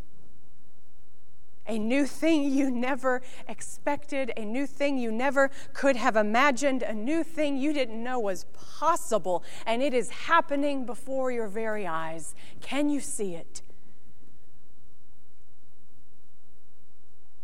a 1.67 1.77
new 1.77 2.05
thing 2.05 2.43
you 2.43 2.71
never 2.71 3.21
expected, 3.47 4.31
a 4.37 4.45
new 4.45 4.65
thing 4.65 4.97
you 4.97 5.11
never 5.11 5.51
could 5.73 5.95
have 5.95 6.15
imagined, 6.15 6.83
a 6.83 6.93
new 6.93 7.23
thing 7.23 7.57
you 7.57 7.73
didn't 7.73 8.01
know 8.01 8.19
was 8.19 8.45
possible, 8.53 9.43
and 9.65 9.81
it 9.81 9.93
is 9.93 10.09
happening 10.09 10.85
before 10.85 11.31
your 11.31 11.47
very 11.47 11.85
eyes. 11.85 12.33
Can 12.61 12.89
you 12.89 12.99
see 12.99 13.35
it? 13.35 13.61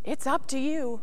It's 0.04 0.28
up 0.28 0.48
to 0.48 0.60
you. 0.60 1.02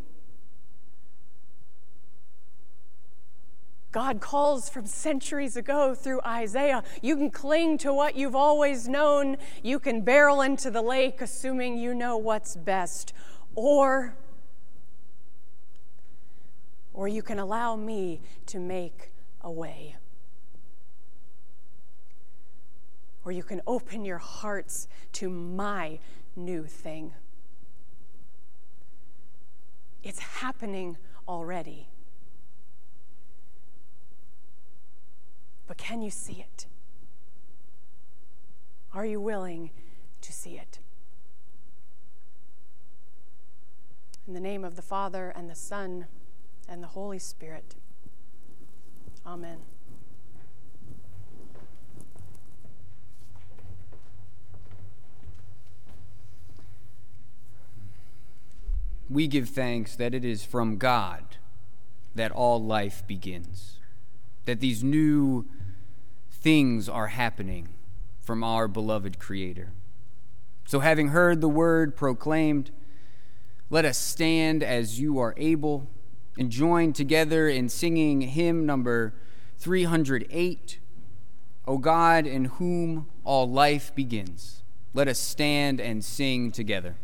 God 3.91 4.21
calls 4.21 4.69
from 4.69 4.85
centuries 4.85 5.57
ago 5.57 5.93
through 5.93 6.21
Isaiah. 6.25 6.83
You 7.01 7.17
can 7.17 7.29
cling 7.29 7.77
to 7.79 7.93
what 7.93 8.15
you've 8.15 8.35
always 8.35 8.87
known. 8.87 9.37
You 9.63 9.79
can 9.79 10.01
barrel 10.01 10.41
into 10.41 10.71
the 10.71 10.81
lake, 10.81 11.19
assuming 11.21 11.77
you 11.77 11.93
know 11.93 12.15
what's 12.15 12.55
best. 12.55 13.13
Or, 13.53 14.15
or 16.93 17.07
you 17.09 17.21
can 17.21 17.37
allow 17.37 17.75
me 17.75 18.21
to 18.47 18.59
make 18.59 19.11
a 19.41 19.51
way. 19.51 19.97
Or 23.25 23.31
you 23.31 23.43
can 23.43 23.61
open 23.67 24.05
your 24.05 24.17
hearts 24.17 24.87
to 25.13 25.29
my 25.29 25.99
new 26.35 26.63
thing. 26.63 27.13
It's 30.01 30.19
happening 30.19 30.97
already. 31.27 31.87
But 35.67 35.77
can 35.77 36.01
you 36.01 36.09
see 36.09 36.33
it? 36.39 36.65
Are 38.93 39.05
you 39.05 39.21
willing 39.21 39.71
to 40.21 40.33
see 40.33 40.57
it? 40.57 40.79
In 44.27 44.33
the 44.33 44.39
name 44.39 44.63
of 44.63 44.75
the 44.75 44.81
Father, 44.81 45.29
and 45.35 45.49
the 45.49 45.55
Son, 45.55 46.07
and 46.67 46.83
the 46.83 46.87
Holy 46.87 47.19
Spirit. 47.19 47.75
Amen. 49.25 49.59
We 59.09 59.27
give 59.27 59.49
thanks 59.49 59.97
that 59.97 60.13
it 60.13 60.23
is 60.23 60.45
from 60.45 60.77
God 60.77 61.35
that 62.15 62.31
all 62.31 62.63
life 62.63 63.05
begins, 63.05 63.80
that 64.45 64.59
these 64.59 64.83
new 64.83 65.45
things 66.29 66.89
are 66.89 67.07
happening 67.07 67.69
from 68.19 68.43
our 68.43 68.67
beloved 68.67 69.19
Creator. 69.19 69.71
So, 70.65 70.79
having 70.79 71.09
heard 71.09 71.41
the 71.41 71.49
word 71.49 71.95
proclaimed, 71.95 72.71
let 73.69 73.85
us 73.85 73.97
stand 73.97 74.63
as 74.63 74.99
you 74.99 75.19
are 75.19 75.33
able 75.37 75.87
and 76.37 76.49
join 76.49 76.93
together 76.93 77.47
in 77.47 77.69
singing 77.69 78.21
hymn 78.21 78.65
number 78.65 79.13
308, 79.59 80.79
O 81.67 81.77
God, 81.77 82.25
in 82.25 82.45
whom 82.45 83.07
all 83.23 83.49
life 83.49 83.93
begins. 83.93 84.63
Let 84.93 85.07
us 85.07 85.19
stand 85.19 85.79
and 85.79 86.03
sing 86.03 86.51
together. 86.51 86.95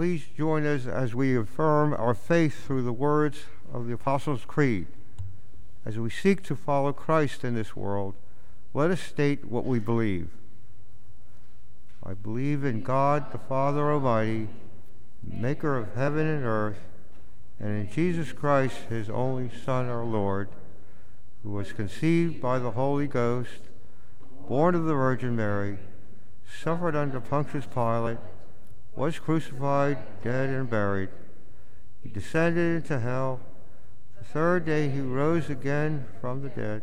Please 0.00 0.24
join 0.34 0.64
us 0.64 0.86
as 0.86 1.14
we 1.14 1.36
affirm 1.36 1.92
our 1.92 2.14
faith 2.14 2.64
through 2.64 2.80
the 2.80 2.90
words 2.90 3.42
of 3.70 3.86
the 3.86 3.92
Apostles' 3.92 4.46
Creed. 4.46 4.86
As 5.84 5.98
we 5.98 6.08
seek 6.08 6.42
to 6.44 6.56
follow 6.56 6.90
Christ 6.90 7.44
in 7.44 7.54
this 7.54 7.76
world, 7.76 8.14
let 8.72 8.90
us 8.90 9.02
state 9.02 9.44
what 9.44 9.66
we 9.66 9.78
believe. 9.78 10.30
I 12.02 12.14
believe 12.14 12.64
in 12.64 12.80
God 12.80 13.30
the 13.30 13.36
Father 13.36 13.92
Almighty, 13.92 14.48
maker 15.22 15.76
of 15.76 15.94
heaven 15.94 16.26
and 16.26 16.46
earth, 16.46 16.80
and 17.58 17.68
in 17.68 17.92
Jesus 17.92 18.32
Christ, 18.32 18.78
his 18.88 19.10
only 19.10 19.50
Son, 19.66 19.86
our 19.90 20.06
Lord, 20.06 20.48
who 21.42 21.50
was 21.50 21.74
conceived 21.74 22.40
by 22.40 22.58
the 22.58 22.70
Holy 22.70 23.06
Ghost, 23.06 23.68
born 24.48 24.74
of 24.74 24.86
the 24.86 24.94
Virgin 24.94 25.36
Mary, 25.36 25.76
suffered 26.48 26.96
under 26.96 27.20
Pontius 27.20 27.66
Pilate, 27.66 28.16
was 28.94 29.18
crucified, 29.18 29.98
dead, 30.22 30.50
and 30.50 30.68
buried. 30.68 31.08
He 32.02 32.08
descended 32.08 32.76
into 32.76 33.00
hell. 33.00 33.40
The 34.18 34.24
third 34.24 34.64
day 34.64 34.88
he 34.88 35.00
rose 35.00 35.48
again 35.48 36.06
from 36.20 36.42
the 36.42 36.48
dead. 36.48 36.82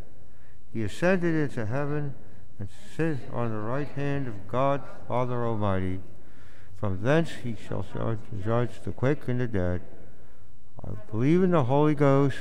He 0.74 0.84
ascended 0.84 1.36
into 1.36 1.66
heaven 1.66 2.16
and 2.60 2.70
sits 2.96 3.22
on 3.32 3.52
the 3.52 3.60
right 3.60 3.88
hand 3.90 4.28
of 4.28 4.48
God, 4.48 4.82
Father 5.08 5.46
Almighty. 5.46 6.00
From 6.78 7.02
thence 7.02 7.32
he 7.44 7.56
shall 7.68 7.86
judge 8.44 8.82
the 8.84 8.92
quick 8.92 9.28
and 9.28 9.40
the 9.40 9.48
dead. 9.48 9.82
I 10.84 10.92
believe 11.10 11.44
in 11.44 11.52
the 11.52 11.64
Holy 11.64 11.96
Ghost, 11.96 12.38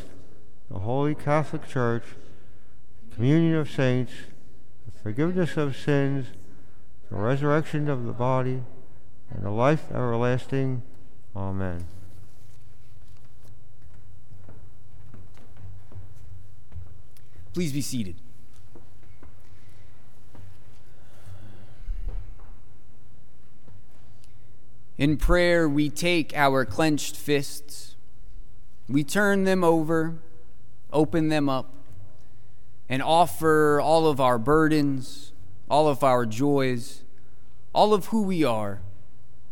the 0.71 0.81
Holy 0.81 1.15
Catholic 1.15 1.67
Church, 1.67 2.05
communion 3.15 3.57
of 3.57 3.71
saints, 3.71 4.13
the 4.85 4.99
forgiveness 5.01 5.57
of 5.57 5.77
sins, 5.77 6.27
the 7.11 7.17
resurrection 7.17 7.89
of 7.89 8.05
the 8.05 8.13
body, 8.13 8.63
and 9.31 9.45
the 9.45 9.51
life 9.51 9.91
everlasting. 9.91 10.83
Amen. 11.35 11.85
Please 17.53 17.73
be 17.73 17.81
seated. 17.81 18.17
In 24.99 25.17
prayer, 25.17 25.69
we 25.69 25.91
take 25.91 26.35
our 26.37 26.65
clenched 26.65 27.17
fists, 27.17 27.97
we 28.89 29.05
turn 29.05 29.45
them 29.45 29.63
over, 29.63 30.17
open 30.93 31.29
them 31.29 31.51
up, 31.51 31.75
and 32.89 33.03
offer 33.03 33.79
all 33.81 34.07
of 34.07 34.21
our 34.21 34.39
burdens, 34.39 35.33
all 35.69 35.87
of 35.87 36.03
our 36.03 36.25
joys, 36.25 37.03
all 37.75 37.93
of 37.93 38.07
who 38.07 38.23
we 38.23 38.43
are 38.43 38.81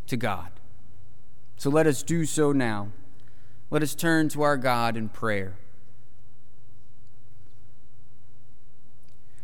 to 0.07 0.17
God. 0.17 0.51
So 1.57 1.71
let 1.71 1.87
us 1.87 2.03
do 2.03 2.25
so 2.25 2.53
now. 2.53 2.89
Let 3.71 3.83
us 3.83 3.95
turn 3.95 4.29
to 4.31 4.43
our 4.43 4.57
God 4.57 4.97
in 4.97 5.09
prayer. 5.09 5.57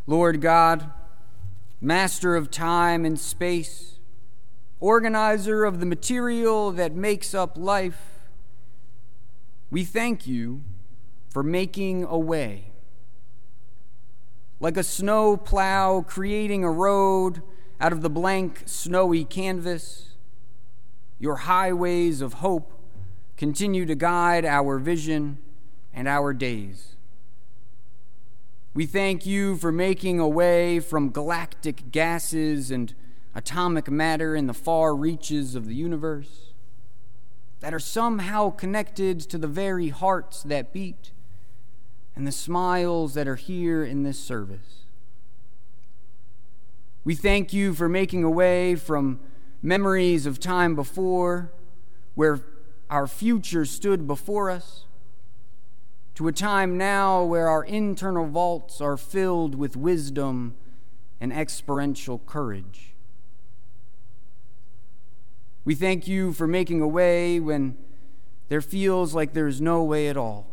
Lord 0.06 0.40
God, 0.40 0.90
Master 1.82 2.36
of 2.36 2.50
time 2.50 3.06
and 3.06 3.18
space, 3.18 3.98
organizer 4.80 5.64
of 5.64 5.80
the 5.80 5.86
material 5.86 6.72
that 6.72 6.94
makes 6.94 7.32
up 7.32 7.56
life, 7.56 8.28
we 9.70 9.84
thank 9.84 10.26
you 10.26 10.62
for 11.30 11.42
making 11.42 12.04
a 12.04 12.18
way. 12.18 12.72
Like 14.58 14.76
a 14.76 14.82
snow 14.82 15.38
plow 15.38 16.04
creating 16.06 16.64
a 16.64 16.70
road 16.70 17.40
out 17.80 17.94
of 17.94 18.02
the 18.02 18.10
blank, 18.10 18.64
snowy 18.66 19.24
canvas, 19.24 20.09
your 21.20 21.36
highways 21.36 22.20
of 22.22 22.34
hope 22.34 22.72
continue 23.36 23.86
to 23.86 23.94
guide 23.94 24.44
our 24.44 24.78
vision 24.78 25.38
and 25.94 26.08
our 26.08 26.32
days. 26.32 26.96
We 28.72 28.86
thank 28.86 29.26
you 29.26 29.56
for 29.56 29.70
making 29.70 30.18
a 30.18 30.28
way 30.28 30.80
from 30.80 31.10
galactic 31.10 31.92
gases 31.92 32.70
and 32.70 32.94
atomic 33.34 33.90
matter 33.90 34.34
in 34.34 34.46
the 34.46 34.54
far 34.54 34.96
reaches 34.96 35.54
of 35.54 35.66
the 35.66 35.74
universe 35.74 36.52
that 37.60 37.74
are 37.74 37.78
somehow 37.78 38.50
connected 38.50 39.20
to 39.20 39.36
the 39.36 39.46
very 39.46 39.88
hearts 39.88 40.42
that 40.44 40.72
beat 40.72 41.12
and 42.16 42.26
the 42.26 42.32
smiles 42.32 43.14
that 43.14 43.28
are 43.28 43.36
here 43.36 43.84
in 43.84 44.02
this 44.02 44.18
service. 44.18 44.84
We 47.04 47.14
thank 47.14 47.52
you 47.52 47.74
for 47.74 47.88
making 47.88 48.24
a 48.24 48.30
way 48.30 48.74
from 48.74 49.20
memories 49.62 50.26
of 50.26 50.40
time 50.40 50.74
before 50.74 51.52
where 52.14 52.40
our 52.88 53.06
future 53.06 53.64
stood 53.64 54.06
before 54.06 54.50
us 54.50 54.84
to 56.14 56.28
a 56.28 56.32
time 56.32 56.76
now 56.76 57.22
where 57.22 57.48
our 57.48 57.64
internal 57.64 58.26
vaults 58.26 58.80
are 58.80 58.96
filled 58.96 59.54
with 59.54 59.76
wisdom 59.76 60.54
and 61.20 61.32
experiential 61.32 62.18
courage. 62.26 62.94
We 65.64 65.74
thank 65.74 66.08
you 66.08 66.32
for 66.32 66.46
making 66.46 66.80
a 66.80 66.88
way 66.88 67.38
when 67.38 67.76
there 68.48 68.60
feels 68.60 69.14
like 69.14 69.32
there's 69.32 69.60
no 69.60 69.82
way 69.84 70.08
at 70.08 70.16
all. 70.16 70.46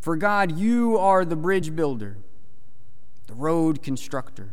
For 0.00 0.16
God, 0.16 0.56
you 0.58 0.96
are 0.96 1.24
the 1.24 1.36
bridge 1.36 1.74
builder, 1.74 2.18
the 3.26 3.34
road 3.34 3.82
constructor, 3.82 4.50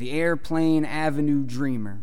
the 0.00 0.10
airplane 0.12 0.84
avenue 0.84 1.44
dreamer. 1.44 2.00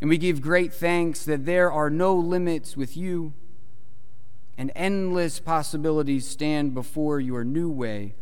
And 0.00 0.10
we 0.10 0.18
give 0.18 0.42
great 0.42 0.72
thanks 0.72 1.24
that 1.24 1.46
there 1.46 1.72
are 1.72 1.88
no 1.88 2.14
limits 2.14 2.76
with 2.76 2.96
you, 2.96 3.32
and 4.58 4.70
endless 4.76 5.40
possibilities 5.40 6.28
stand 6.28 6.74
before 6.74 7.18
your 7.18 7.44
new 7.44 7.70
way 7.70 8.14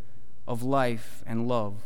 of 0.46 0.62
life 0.62 1.24
and 1.26 1.48
love. 1.48 1.82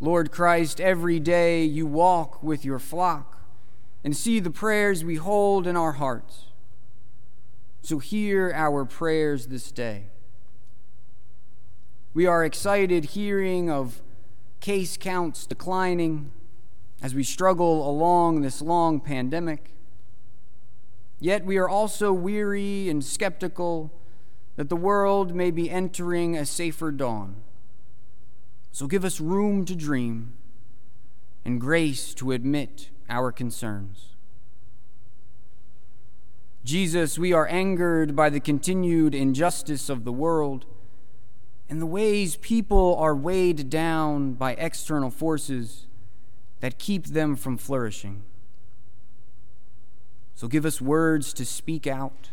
Lord 0.00 0.32
Christ, 0.32 0.80
every 0.80 1.20
day 1.20 1.62
you 1.62 1.86
walk 1.86 2.42
with 2.42 2.64
your 2.64 2.78
flock 2.78 3.38
and 4.02 4.16
see 4.16 4.40
the 4.40 4.50
prayers 4.50 5.04
we 5.04 5.16
hold 5.16 5.66
in 5.66 5.76
our 5.76 5.92
hearts. 5.92 6.46
So 7.82 7.98
hear 7.98 8.50
our 8.54 8.86
prayers 8.86 9.48
this 9.48 9.70
day. 9.70 10.06
We 12.18 12.26
are 12.26 12.44
excited 12.44 13.04
hearing 13.04 13.70
of 13.70 14.02
case 14.58 14.96
counts 14.96 15.46
declining 15.46 16.32
as 17.00 17.14
we 17.14 17.22
struggle 17.22 17.88
along 17.88 18.40
this 18.40 18.60
long 18.60 18.98
pandemic. 18.98 19.70
Yet 21.20 21.44
we 21.44 21.58
are 21.58 21.68
also 21.68 22.12
weary 22.12 22.88
and 22.88 23.04
skeptical 23.04 23.92
that 24.56 24.68
the 24.68 24.74
world 24.74 25.32
may 25.32 25.52
be 25.52 25.70
entering 25.70 26.36
a 26.36 26.44
safer 26.44 26.90
dawn. 26.90 27.36
So 28.72 28.88
give 28.88 29.04
us 29.04 29.20
room 29.20 29.64
to 29.66 29.76
dream 29.76 30.32
and 31.44 31.60
grace 31.60 32.14
to 32.14 32.32
admit 32.32 32.90
our 33.08 33.30
concerns. 33.30 34.16
Jesus, 36.64 37.16
we 37.16 37.32
are 37.32 37.46
angered 37.46 38.16
by 38.16 38.28
the 38.28 38.40
continued 38.40 39.14
injustice 39.14 39.88
of 39.88 40.02
the 40.02 40.10
world 40.12 40.66
and 41.68 41.80
the 41.80 41.86
ways 41.86 42.36
people 42.36 42.96
are 42.96 43.14
weighed 43.14 43.68
down 43.68 44.32
by 44.32 44.52
external 44.54 45.10
forces 45.10 45.86
that 46.60 46.78
keep 46.78 47.06
them 47.06 47.36
from 47.36 47.56
flourishing. 47.56 48.22
So 50.34 50.48
give 50.48 50.64
us 50.64 50.80
words 50.80 51.32
to 51.34 51.44
speak 51.44 51.86
out 51.86 52.30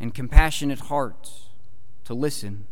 and 0.00 0.14
compassionate 0.14 0.80
hearts 0.80 1.50
to 2.04 2.14
listen. 2.14 2.66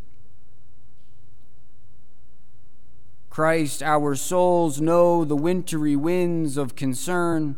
Christ, 3.30 3.82
our 3.82 4.14
souls 4.14 4.80
know 4.80 5.24
the 5.24 5.36
wintry 5.36 5.96
winds 5.96 6.57
of 6.57 6.76
concern 6.76 7.57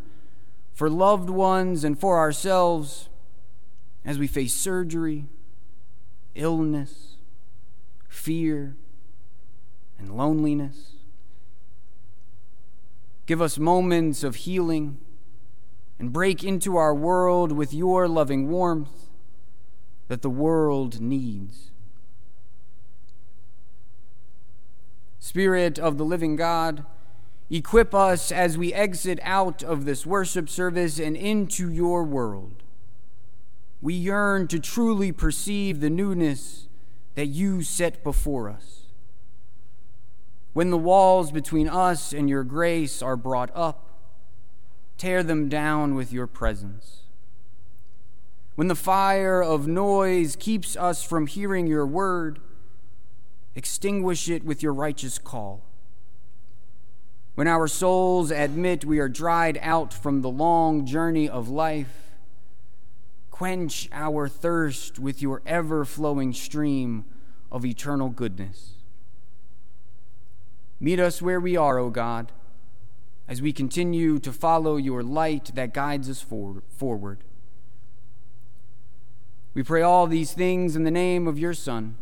for 0.73 0.89
loved 0.91 1.31
ones 1.31 1.85
and 1.85 1.99
for 1.99 2.19
ourselves 2.19 3.09
as 4.05 4.19
we 4.19 4.27
face 4.27 4.55
surgery, 4.55 5.27
illness, 6.35 7.16
fear, 8.17 8.77
and 9.99 10.17
loneliness. 10.17 10.93
Give 13.27 13.43
us 13.43 13.59
moments 13.59 14.25
of 14.25 14.37
healing 14.37 14.99
and 15.99 16.13
break 16.13 16.45
into 16.45 16.77
our 16.77 16.95
world 16.95 17.53
with 17.53 17.75
your 17.75 18.09
loving 18.09 18.49
warmth 18.49 19.11
that 20.09 20.23
the 20.23 20.31
world 20.31 21.01
needs. 21.01 21.71
Spirit 25.19 25.79
of 25.79 25.99
the 25.99 26.05
living 26.05 26.37
God, 26.37 26.85
equip 27.51 27.95
us 27.95 28.31
as 28.31 28.57
we 28.57 28.73
exit 28.73 29.19
out 29.23 29.63
of 29.63 29.85
this 29.85 30.07
worship 30.07 30.49
service 30.49 30.99
and 30.99 31.17
into 31.17 31.71
your 31.71 32.05
world. 32.05 32.63
We 33.83 33.95
yearn 33.95 34.47
to 34.49 34.61
truly 34.61 35.11
perceive 35.11 35.81
the 35.81 35.91
newness 35.91 36.66
that 37.17 37.27
you 37.27 37.63
set 37.63 38.05
before 38.05 38.49
us. 38.49 38.83
when 40.57 40.71
the 40.71 40.79
walls 40.79 41.31
between 41.31 41.69
us 41.69 42.15
and 42.15 42.31
your 42.31 42.43
grace 42.43 43.03
are 43.03 43.15
brought 43.15 43.51
up, 43.55 43.91
tear 44.97 45.23
them 45.23 45.51
down 45.51 45.95
with 45.95 46.11
your 46.11 46.27
presence. 46.27 47.01
When 48.55 48.69
the 48.69 48.75
fire 48.75 49.43
of 49.43 49.67
noise 49.69 50.35
keeps 50.35 50.75
us 50.75 51.03
from 51.03 51.27
hearing 51.27 51.67
your 51.67 51.85
word, 51.85 52.39
extinguish 53.55 54.31
it 54.31 54.47
with 54.47 54.63
your 54.63 54.73
righteous 54.73 55.19
call. 55.19 55.61
When 57.35 57.47
our 57.47 57.69
souls 57.69 58.31
admit 58.31 58.83
we 58.83 58.99
are 58.99 59.11
dried 59.11 59.59
out 59.61 59.93
from 59.93 60.23
the 60.23 60.31
long 60.31 60.87
journey 60.87 61.29
of 61.29 61.51
life, 61.51 62.06
quench 63.37 63.87
our 63.93 64.29
thirst 64.31 64.99
with 64.99 65.21
your 65.21 65.43
ever 65.45 65.85
flowing 65.85 66.33
stream 66.33 67.05
of 67.53 67.67
eternal 67.67 68.09
goodness. 68.09 68.77
Meet 70.81 70.99
us 70.99 71.21
where 71.21 71.39
we 71.39 71.55
are, 71.55 71.79
O 71.79 71.91
God, 71.91 72.33
as 73.29 73.43
we 73.43 73.53
continue 73.53 74.19
to 74.21 74.33
follow 74.33 74.79
your 74.79 75.03
light 75.03 75.51
that 75.55 75.75
guides 75.75 76.09
us 76.09 76.23
forward. 76.23 77.19
We 79.53 79.63
pray 79.63 79.83
all 79.83 80.07
these 80.07 80.33
things 80.33 80.75
in 80.75 80.85
the 80.85 80.91
name 80.91 81.29
of 81.29 81.39
your 81.39 81.53
Son, 81.53 81.97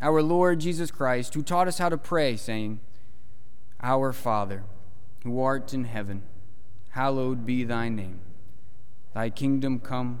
our 0.00 0.22
Lord 0.22 0.60
Jesus 0.60 0.92
Christ, 0.92 1.34
who 1.34 1.42
taught 1.42 1.66
us 1.66 1.78
how 1.78 1.88
to 1.88 1.98
pray, 1.98 2.36
saying, 2.36 2.78
Our 3.82 4.12
Father, 4.12 4.62
who 5.24 5.40
art 5.40 5.74
in 5.74 5.82
heaven, 5.82 6.22
hallowed 6.90 7.44
be 7.44 7.64
thy 7.64 7.88
name. 7.88 8.20
Thy 9.14 9.30
kingdom 9.30 9.80
come, 9.80 10.20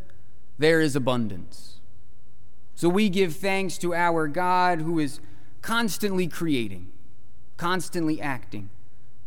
there 0.61 0.79
is 0.79 0.95
abundance. 0.95 1.79
So 2.75 2.89
we 2.89 3.09
give 3.09 3.35
thanks 3.35 3.77
to 3.79 3.93
our 3.93 4.27
God 4.27 4.81
who 4.81 4.97
is 4.99 5.19
constantly 5.61 6.27
creating 6.27 6.91
constantly 7.61 8.19
acting, 8.19 8.71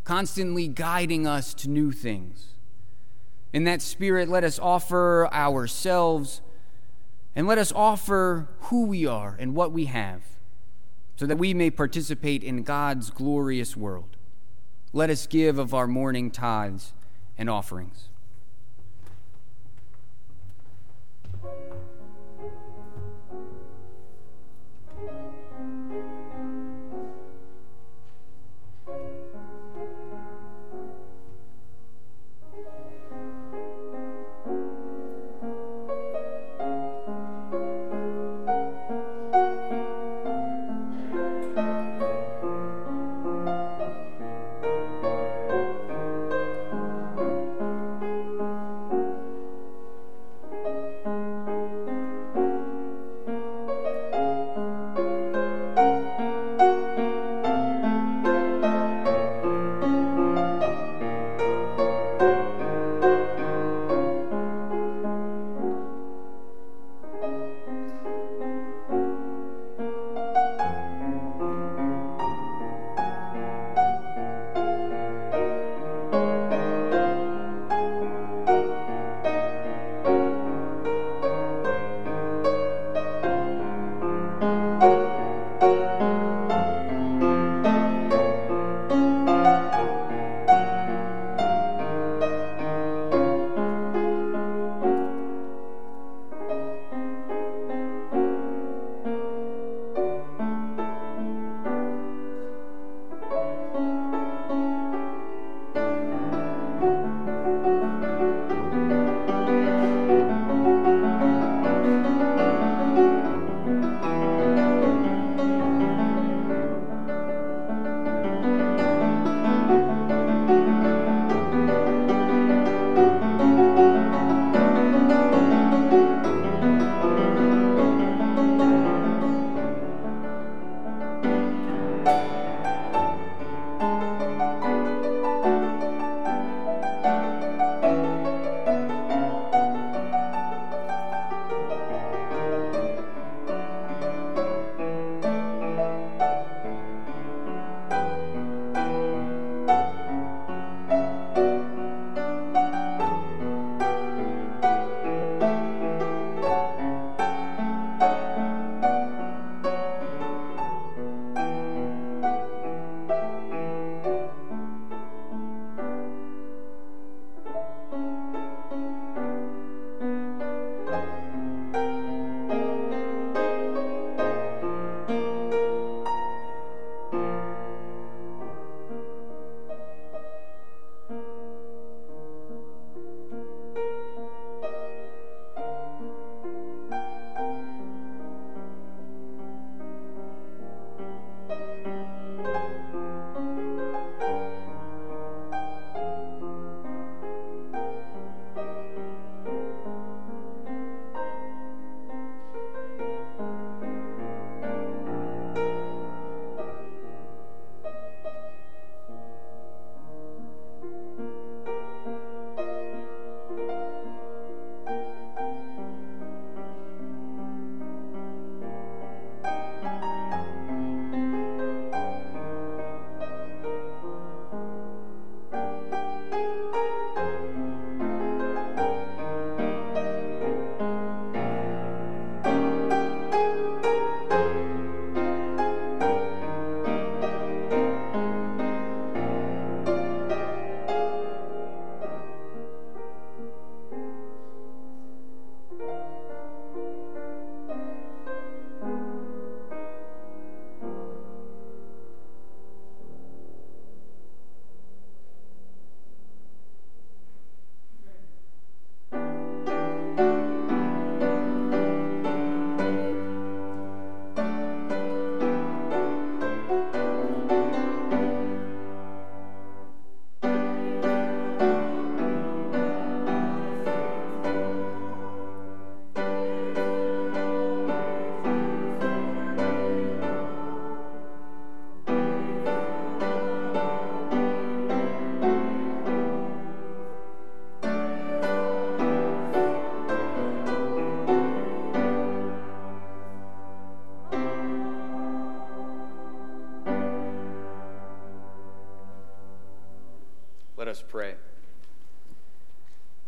constantly 0.03 0.67
guiding 0.67 1.25
us 1.25 1.53
to 1.53 1.69
new 1.69 1.89
things. 1.89 2.47
In 3.53 3.63
that 3.63 3.81
spirit, 3.81 4.27
let 4.27 4.43
us 4.43 4.59
offer 4.59 5.29
ourselves 5.31 6.41
and 7.33 7.47
let 7.47 7.57
us 7.57 7.71
offer 7.71 8.49
who 8.63 8.87
we 8.87 9.05
are 9.05 9.37
and 9.39 9.55
what 9.55 9.71
we 9.71 9.85
have 9.85 10.21
so 11.15 11.25
that 11.25 11.37
we 11.37 11.53
may 11.53 11.69
participate 11.69 12.43
in 12.43 12.63
God's 12.63 13.09
glorious 13.09 13.77
world. 13.77 14.17
Let 14.91 15.09
us 15.09 15.27
give 15.27 15.57
of 15.57 15.73
our 15.73 15.87
morning 15.87 16.29
tithes 16.29 16.91
and 17.37 17.49
offerings. 17.49 18.09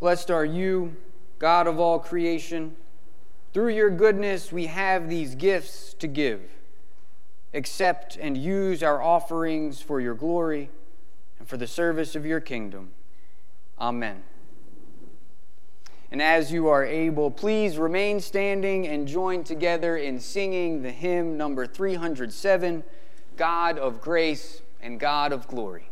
Blessed 0.08 0.30
are 0.30 0.42
you, 0.42 0.96
God 1.38 1.66
of 1.66 1.78
all 1.78 1.98
creation. 1.98 2.76
Through 3.52 3.74
your 3.74 3.90
goodness, 3.90 4.50
we 4.50 4.64
have 4.64 5.06
these 5.06 5.34
gifts 5.34 5.92
to 5.98 6.06
give. 6.06 6.40
Accept 7.52 8.16
and 8.18 8.34
use 8.34 8.82
our 8.82 9.02
offerings 9.02 9.82
for 9.82 10.00
your 10.00 10.14
glory 10.14 10.70
and 11.38 11.46
for 11.46 11.58
the 11.58 11.66
service 11.66 12.16
of 12.16 12.24
your 12.24 12.40
kingdom. 12.40 12.92
Amen. 13.78 14.22
And 16.10 16.22
as 16.22 16.50
you 16.50 16.68
are 16.68 16.86
able, 16.86 17.30
please 17.30 17.76
remain 17.76 18.18
standing 18.20 18.86
and 18.86 19.06
join 19.06 19.44
together 19.44 19.98
in 19.98 20.20
singing 20.20 20.80
the 20.80 20.90
hymn 20.90 21.36
number 21.36 21.66
307 21.66 22.82
God 23.36 23.78
of 23.78 24.00
Grace 24.00 24.62
and 24.80 24.98
God 24.98 25.34
of 25.34 25.46
Glory. 25.48 25.87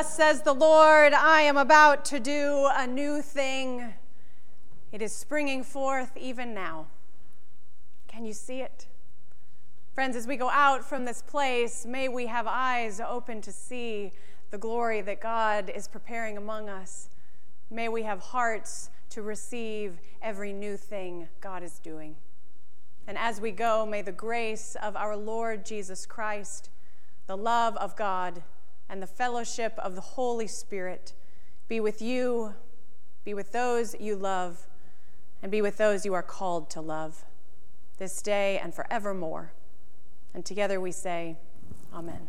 Thus 0.00 0.14
says 0.14 0.40
the 0.40 0.54
Lord, 0.54 1.12
I 1.12 1.42
am 1.42 1.58
about 1.58 2.06
to 2.06 2.18
do 2.18 2.66
a 2.74 2.86
new 2.86 3.20
thing. 3.20 3.92
It 4.92 5.02
is 5.02 5.14
springing 5.14 5.62
forth 5.62 6.16
even 6.16 6.54
now. 6.54 6.86
Can 8.08 8.24
you 8.24 8.32
see 8.32 8.62
it? 8.62 8.86
Friends, 9.94 10.16
as 10.16 10.26
we 10.26 10.38
go 10.38 10.48
out 10.48 10.88
from 10.88 11.04
this 11.04 11.20
place, 11.20 11.84
may 11.84 12.08
we 12.08 12.28
have 12.28 12.46
eyes 12.48 12.98
open 12.98 13.42
to 13.42 13.52
see 13.52 14.12
the 14.50 14.56
glory 14.56 15.02
that 15.02 15.20
God 15.20 15.68
is 15.68 15.86
preparing 15.86 16.38
among 16.38 16.70
us. 16.70 17.10
May 17.70 17.90
we 17.90 18.04
have 18.04 18.20
hearts 18.20 18.88
to 19.10 19.20
receive 19.20 19.98
every 20.22 20.54
new 20.54 20.78
thing 20.78 21.28
God 21.42 21.62
is 21.62 21.78
doing. 21.78 22.16
And 23.06 23.18
as 23.18 23.38
we 23.38 23.50
go, 23.50 23.84
may 23.84 24.00
the 24.00 24.12
grace 24.12 24.78
of 24.82 24.96
our 24.96 25.14
Lord 25.14 25.66
Jesus 25.66 26.06
Christ, 26.06 26.70
the 27.26 27.36
love 27.36 27.76
of 27.76 27.96
God, 27.96 28.42
and 28.90 29.00
the 29.00 29.06
fellowship 29.06 29.74
of 29.78 29.94
the 29.94 30.00
Holy 30.00 30.48
Spirit 30.48 31.12
be 31.68 31.78
with 31.78 32.02
you, 32.02 32.54
be 33.24 33.32
with 33.32 33.52
those 33.52 33.94
you 34.00 34.16
love, 34.16 34.66
and 35.42 35.52
be 35.52 35.62
with 35.62 35.76
those 35.76 36.04
you 36.04 36.12
are 36.12 36.22
called 36.22 36.68
to 36.70 36.80
love 36.80 37.24
this 37.98 38.20
day 38.20 38.58
and 38.58 38.74
forevermore. 38.74 39.52
And 40.34 40.44
together 40.44 40.80
we 40.80 40.90
say, 40.90 41.36
Amen. 41.94 42.28